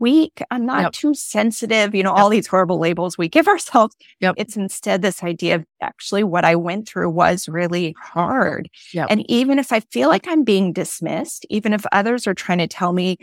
weak. 0.00 0.42
I'm 0.50 0.66
not 0.66 0.82
yep. 0.82 0.92
too 0.92 1.14
sensitive. 1.14 1.94
You 1.94 2.02
know, 2.02 2.14
yep. 2.14 2.22
all 2.22 2.28
these 2.28 2.46
horrible 2.46 2.78
labels 2.78 3.16
we 3.16 3.28
give 3.28 3.48
ourselves. 3.48 3.96
Yep. 4.20 4.34
It's 4.36 4.56
instead 4.56 5.00
this 5.00 5.22
idea 5.22 5.54
of 5.54 5.64
actually 5.80 6.24
what 6.24 6.44
I 6.44 6.56
went 6.56 6.86
through 6.86 7.08
was 7.10 7.48
really 7.48 7.94
hard. 8.02 8.68
And 9.08 9.28
even 9.30 9.58
if 9.58 9.72
I 9.72 9.80
feel 9.80 10.08
like 10.08 10.26
I'm 10.28 10.44
being 10.44 10.72
dismissed, 10.72 11.46
even 11.48 11.72
if 11.72 11.86
others 11.92 12.26
are 12.26 12.34
trying 12.34 12.58
to 12.58 12.68
tell 12.68 12.92
me, 12.92 13.16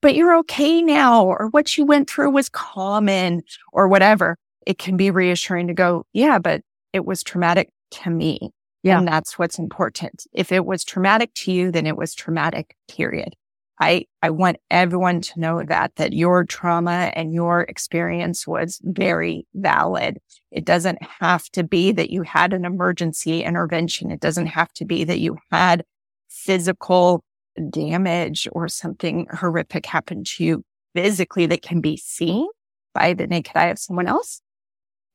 but 0.00 0.14
you're 0.14 0.36
okay 0.38 0.82
now, 0.82 1.24
or 1.24 1.48
what 1.52 1.78
you 1.78 1.86
went 1.86 2.10
through 2.10 2.30
was 2.30 2.48
common 2.48 3.42
or 3.72 3.86
whatever, 3.86 4.36
it 4.66 4.78
can 4.78 4.96
be 4.96 5.10
reassuring 5.10 5.68
to 5.68 5.74
go, 5.74 6.04
yeah, 6.12 6.38
but 6.38 6.62
it 6.92 7.06
was 7.06 7.22
traumatic 7.22 7.70
to 7.92 8.10
me. 8.10 8.50
Yeah. 8.82 8.98
And 8.98 9.06
that's 9.06 9.38
what's 9.38 9.58
important. 9.58 10.26
If 10.32 10.50
it 10.50 10.66
was 10.66 10.84
traumatic 10.84 11.32
to 11.34 11.52
you, 11.52 11.70
then 11.70 11.86
it 11.86 11.96
was 11.96 12.14
traumatic, 12.14 12.76
period. 12.88 13.34
I, 13.80 14.06
I 14.22 14.30
want 14.30 14.58
everyone 14.70 15.20
to 15.22 15.40
know 15.40 15.62
that, 15.64 15.96
that 15.96 16.12
your 16.12 16.44
trauma 16.44 17.12
and 17.14 17.32
your 17.32 17.62
experience 17.62 18.46
was 18.46 18.80
very 18.82 19.46
valid. 19.54 20.18
It 20.50 20.64
doesn't 20.64 20.98
have 21.20 21.48
to 21.50 21.64
be 21.64 21.90
that 21.92 22.10
you 22.10 22.22
had 22.22 22.52
an 22.52 22.64
emergency 22.64 23.42
intervention. 23.42 24.10
It 24.10 24.20
doesn't 24.20 24.46
have 24.46 24.72
to 24.74 24.84
be 24.84 25.04
that 25.04 25.18
you 25.18 25.36
had 25.50 25.84
physical 26.28 27.24
damage 27.70 28.48
or 28.52 28.68
something 28.68 29.26
horrific 29.32 29.86
happen 29.86 30.24
to 30.24 30.44
you 30.44 30.64
physically 30.94 31.46
that 31.46 31.62
can 31.62 31.80
be 31.80 31.96
seen 31.96 32.46
by 32.94 33.14
the 33.14 33.26
naked 33.26 33.56
eye 33.56 33.66
of 33.66 33.78
someone 33.78 34.06
else. 34.06 34.42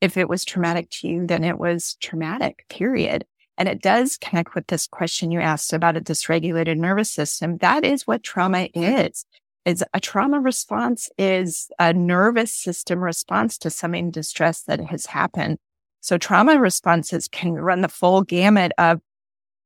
If 0.02 0.18
it 0.18 0.30
was 0.30 0.46
traumatic 0.46 0.90
to 0.92 1.08
you, 1.08 1.26
then 1.26 1.44
it 1.44 1.58
was 1.58 1.96
traumatic, 2.02 2.66
period. 2.70 3.26
And 3.58 3.68
it 3.68 3.82
does 3.82 4.18
connect 4.18 4.54
with 4.56 4.68
this 4.68 4.88
question 4.88 5.32
you 5.32 5.40
asked 5.40 5.74
about 5.74 5.98
a 5.98 6.02
dysregulated 6.02 6.78
nervous 6.78 7.12
system. 7.12 7.58
That 7.58 7.84
is 7.84 8.06
what 8.06 8.24
trauma 8.24 8.70
is. 8.74 9.26
Is 9.66 9.84
a 9.94 10.00
trauma 10.00 10.40
response 10.40 11.10
is 11.18 11.70
a 11.78 11.92
nervous 11.92 12.54
system 12.54 13.00
response 13.00 13.58
to 13.58 13.70
something 13.70 14.12
distress 14.12 14.64
that 14.64 14.80
has 14.80 15.08
happened. 15.08 15.58
So 16.00 16.18
trauma 16.18 16.58
responses 16.58 17.28
can 17.28 17.52
run 17.54 17.82
the 17.82 17.90
full 17.90 18.22
gamut 18.22 18.72
of 18.78 19.02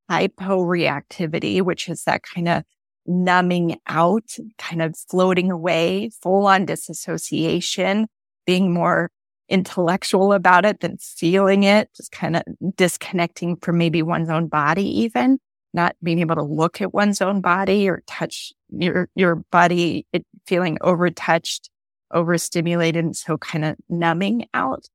hyporeactivity, 0.09 1.61
which 1.61 1.87
is 1.87 2.03
that 2.05 2.23
kind 2.23 2.47
of 2.47 2.63
numbing 3.05 3.79
out, 3.87 4.37
kind 4.57 4.81
of 4.81 4.97
floating 4.97 5.51
away, 5.51 6.09
full 6.21 6.47
on 6.47 6.65
disassociation, 6.65 8.07
being 8.45 8.73
more 8.73 9.11
intellectual 9.51 10.33
about 10.33 10.65
it 10.65 10.79
than 10.79 10.97
feeling 10.97 11.63
it, 11.63 11.89
just 11.95 12.11
kind 12.11 12.37
of 12.37 12.43
disconnecting 12.75 13.57
from 13.57 13.77
maybe 13.77 14.01
one's 14.01 14.29
own 14.29 14.47
body, 14.47 14.85
even 15.01 15.37
not 15.73 15.95
being 16.01 16.19
able 16.19 16.35
to 16.35 16.43
look 16.43 16.81
at 16.81 16.93
one's 16.93 17.21
own 17.21 17.41
body 17.41 17.87
or 17.87 18.03
touch 18.07 18.53
your, 18.69 19.09
your 19.15 19.35
body, 19.51 20.05
it 20.11 20.25
feeling 20.45 20.77
overtouched, 20.81 21.69
overstimulated. 22.13 23.03
And 23.03 23.15
so 23.15 23.37
kind 23.37 23.65
of 23.65 23.75
numbing 23.89 24.47
out 24.53 24.87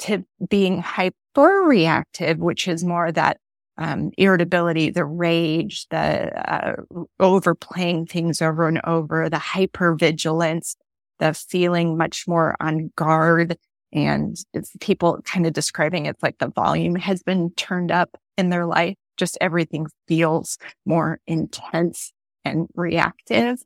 to 0.00 0.24
being 0.48 0.80
hyper 0.80 1.62
reactive, 1.64 2.38
which 2.38 2.68
is 2.68 2.84
more 2.84 3.12
that 3.12 3.38
um, 3.78 4.10
irritability, 4.18 4.90
the 4.90 5.04
rage, 5.04 5.86
the 5.90 6.52
uh, 6.52 6.76
overplaying 7.20 8.06
things 8.06 8.42
over 8.42 8.66
and 8.66 8.80
over, 8.84 9.28
the 9.30 9.36
hypervigilance, 9.36 10.76
the 11.18 11.32
feeling 11.32 11.96
much 11.96 12.26
more 12.26 12.56
on 12.60 12.90
guard. 12.96 13.56
And 13.92 14.36
it's 14.52 14.72
people 14.80 15.20
kind 15.24 15.46
of 15.46 15.52
describing 15.52 16.06
it's 16.06 16.22
like 16.22 16.38
the 16.38 16.48
volume 16.48 16.94
has 16.96 17.22
been 17.22 17.50
turned 17.52 17.90
up 17.90 18.16
in 18.36 18.50
their 18.50 18.66
life. 18.66 18.96
Just 19.16 19.38
everything 19.40 19.86
feels 20.06 20.58
more 20.84 21.20
intense 21.26 22.12
and 22.44 22.68
reactive. 22.74 23.58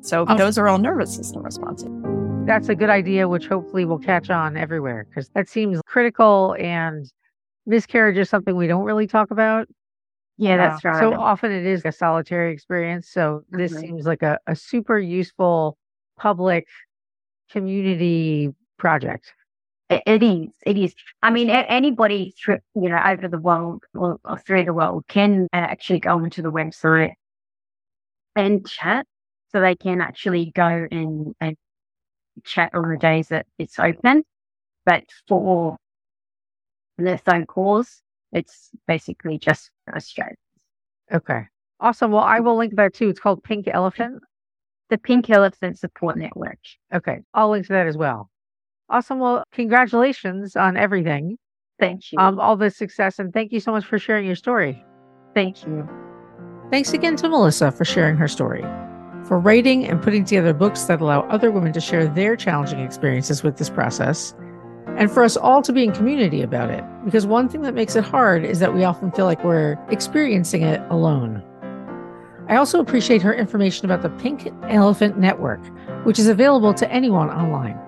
So 0.00 0.24
oh. 0.28 0.36
those 0.36 0.58
are 0.58 0.68
all 0.68 0.78
nervous 0.78 1.14
system 1.14 1.42
responses. 1.42 1.88
That's 2.46 2.68
a 2.68 2.74
good 2.74 2.90
idea, 2.90 3.28
which 3.28 3.46
hopefully 3.46 3.84
will 3.84 3.98
catch 3.98 4.28
on 4.28 4.56
everywhere 4.56 5.06
because 5.08 5.30
that 5.30 5.48
seems 5.48 5.80
critical 5.86 6.54
and 6.58 7.10
miscarriage 7.66 8.18
is 8.18 8.28
something 8.28 8.54
we 8.56 8.66
don't 8.66 8.84
really 8.84 9.06
talk 9.06 9.30
about. 9.30 9.66
Yeah, 10.36 10.56
that's 10.56 10.84
uh, 10.84 10.88
right. 10.88 11.00
So 11.00 11.14
often 11.14 11.52
it 11.52 11.64
is 11.64 11.84
a 11.84 11.92
solitary 11.92 12.52
experience. 12.52 13.08
So 13.08 13.42
this 13.50 13.72
mm-hmm. 13.72 13.80
seems 13.80 14.06
like 14.06 14.22
a, 14.22 14.38
a 14.46 14.56
super 14.56 14.98
useful 14.98 15.78
public 16.18 16.66
community 17.50 18.50
project. 18.84 19.32
It 19.88 20.22
is. 20.22 20.50
It 20.66 20.76
is. 20.76 20.94
I 21.22 21.30
mean, 21.30 21.48
anybody 21.48 22.34
through, 22.38 22.58
you 22.74 22.90
know, 22.90 23.00
over 23.02 23.28
the 23.28 23.38
world 23.38 23.82
or, 23.94 24.18
through 24.46 24.64
the 24.66 24.74
world 24.74 25.04
can 25.08 25.48
uh, 25.54 25.56
actually 25.56 26.00
go 26.00 26.16
onto 26.16 26.42
the 26.42 26.52
website 26.52 27.14
and 28.36 28.66
chat. 28.66 29.06
So 29.50 29.60
they 29.60 29.74
can 29.74 30.02
actually 30.02 30.52
go 30.54 30.86
and, 30.90 31.34
and 31.40 31.56
chat 32.44 32.74
on 32.74 32.90
the 32.90 32.98
days 32.98 33.28
that 33.28 33.46
it's 33.58 33.78
open. 33.78 34.24
But 34.84 35.04
for 35.28 35.78
the 36.98 37.16
phone 37.24 37.46
calls, 37.46 38.02
it's 38.32 38.70
basically 38.86 39.38
just 39.38 39.70
Australians. 39.88 40.36
Okay. 41.10 41.46
Awesome. 41.80 42.10
Well, 42.10 42.24
I 42.24 42.40
will 42.40 42.56
link 42.56 42.74
there 42.74 42.90
too. 42.90 43.08
It's 43.08 43.20
called 43.20 43.42
Pink 43.44 43.66
Elephant. 43.66 44.22
The 44.90 44.98
Pink 44.98 45.30
Elephant 45.30 45.78
Support 45.78 46.18
Network. 46.18 46.58
Okay. 46.92 47.20
I'll 47.32 47.50
link 47.50 47.66
to 47.68 47.72
that 47.72 47.86
as 47.86 47.96
well. 47.96 48.28
Awesome. 48.90 49.18
Well, 49.18 49.44
congratulations 49.52 50.56
on 50.56 50.76
everything. 50.76 51.38
Thank 51.80 52.12
you. 52.12 52.18
Um, 52.18 52.38
all 52.38 52.56
the 52.56 52.70
success 52.70 53.18
and 53.18 53.32
thank 53.32 53.50
you 53.52 53.60
so 53.60 53.72
much 53.72 53.84
for 53.84 53.98
sharing 53.98 54.26
your 54.26 54.36
story. 54.36 54.84
Thank 55.34 55.66
you. 55.66 55.88
Thanks 56.70 56.92
again 56.92 57.16
to 57.16 57.28
Melissa 57.28 57.72
for 57.72 57.84
sharing 57.84 58.16
her 58.16 58.28
story, 58.28 58.62
for 59.26 59.38
writing 59.38 59.86
and 59.86 60.00
putting 60.02 60.24
together 60.24 60.52
books 60.52 60.84
that 60.84 61.00
allow 61.00 61.22
other 61.28 61.50
women 61.50 61.72
to 61.72 61.80
share 61.80 62.06
their 62.06 62.36
challenging 62.36 62.80
experiences 62.80 63.42
with 63.42 63.56
this 63.56 63.68
process, 63.68 64.34
and 64.96 65.10
for 65.10 65.24
us 65.24 65.36
all 65.36 65.62
to 65.62 65.72
be 65.72 65.84
in 65.84 65.92
community 65.92 66.42
about 66.42 66.70
it. 66.70 66.84
Because 67.04 67.26
one 67.26 67.48
thing 67.48 67.62
that 67.62 67.74
makes 67.74 67.96
it 67.96 68.04
hard 68.04 68.44
is 68.44 68.60
that 68.60 68.74
we 68.74 68.84
often 68.84 69.10
feel 69.12 69.24
like 69.24 69.42
we're 69.44 69.76
experiencing 69.90 70.62
it 70.62 70.80
alone. 70.90 71.42
I 72.48 72.56
also 72.56 72.78
appreciate 72.78 73.22
her 73.22 73.34
information 73.34 73.84
about 73.84 74.02
the 74.02 74.10
Pink 74.22 74.52
Elephant 74.68 75.18
Network, 75.18 75.64
which 76.04 76.18
is 76.18 76.28
available 76.28 76.74
to 76.74 76.90
anyone 76.90 77.30
online. 77.30 77.78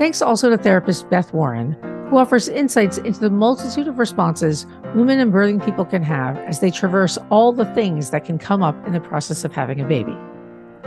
Thanks 0.00 0.22
also 0.22 0.48
to 0.48 0.56
therapist 0.56 1.10
Beth 1.10 1.30
Warren, 1.34 1.72
who 2.08 2.16
offers 2.16 2.48
insights 2.48 2.96
into 2.96 3.20
the 3.20 3.28
multitude 3.28 3.86
of 3.86 3.98
responses 3.98 4.64
women 4.94 5.20
and 5.20 5.30
birthing 5.30 5.62
people 5.62 5.84
can 5.84 6.02
have 6.02 6.38
as 6.38 6.58
they 6.58 6.70
traverse 6.70 7.18
all 7.28 7.52
the 7.52 7.66
things 7.74 8.08
that 8.08 8.24
can 8.24 8.38
come 8.38 8.62
up 8.62 8.74
in 8.86 8.94
the 8.94 9.00
process 9.00 9.44
of 9.44 9.52
having 9.52 9.78
a 9.78 9.84
baby. 9.84 10.16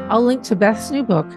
I'll 0.09 0.23
link 0.23 0.41
to 0.45 0.55
Beth's 0.55 0.89
new 0.89 1.03
book, 1.03 1.27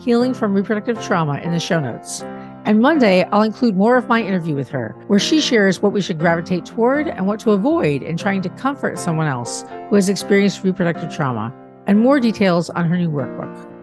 Healing 0.00 0.32
from 0.32 0.54
Reproductive 0.54 1.04
Trauma, 1.04 1.38
in 1.40 1.52
the 1.52 1.60
show 1.60 1.78
notes. 1.78 2.22
And 2.64 2.80
Monday, 2.80 3.24
I'll 3.24 3.42
include 3.42 3.76
more 3.76 3.98
of 3.98 4.08
my 4.08 4.22
interview 4.22 4.54
with 4.54 4.70
her, 4.70 4.96
where 5.06 5.18
she 5.18 5.42
shares 5.42 5.82
what 5.82 5.92
we 5.92 6.00
should 6.00 6.18
gravitate 6.18 6.64
toward 6.64 7.06
and 7.06 7.26
what 7.26 7.38
to 7.40 7.50
avoid 7.50 8.02
in 8.02 8.16
trying 8.16 8.40
to 8.42 8.48
comfort 8.48 8.98
someone 8.98 9.26
else 9.26 9.62
who 9.90 9.96
has 9.96 10.08
experienced 10.08 10.64
reproductive 10.64 11.14
trauma, 11.14 11.52
and 11.86 12.00
more 12.00 12.18
details 12.18 12.70
on 12.70 12.88
her 12.88 12.96
new 12.96 13.10
workbook. 13.10 13.75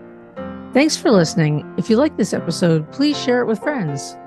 Thanks 0.73 0.97
for 0.97 1.11
listening. 1.11 1.71
If 1.77 1.87
you 1.87 1.97
like 1.97 2.17
this 2.17 2.33
episode, 2.33 2.91
please 2.91 3.15
share 3.21 3.41
it 3.41 3.45
with 3.45 3.59
friends. 3.59 4.17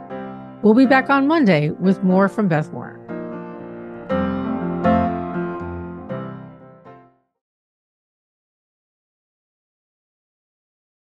We'll 0.62 0.74
be 0.74 0.86
back 0.86 1.10
on 1.10 1.26
Monday 1.26 1.70
with 1.70 2.04
more 2.04 2.28
from 2.28 2.46
Beth 2.46 2.70
Warren. 2.70 2.95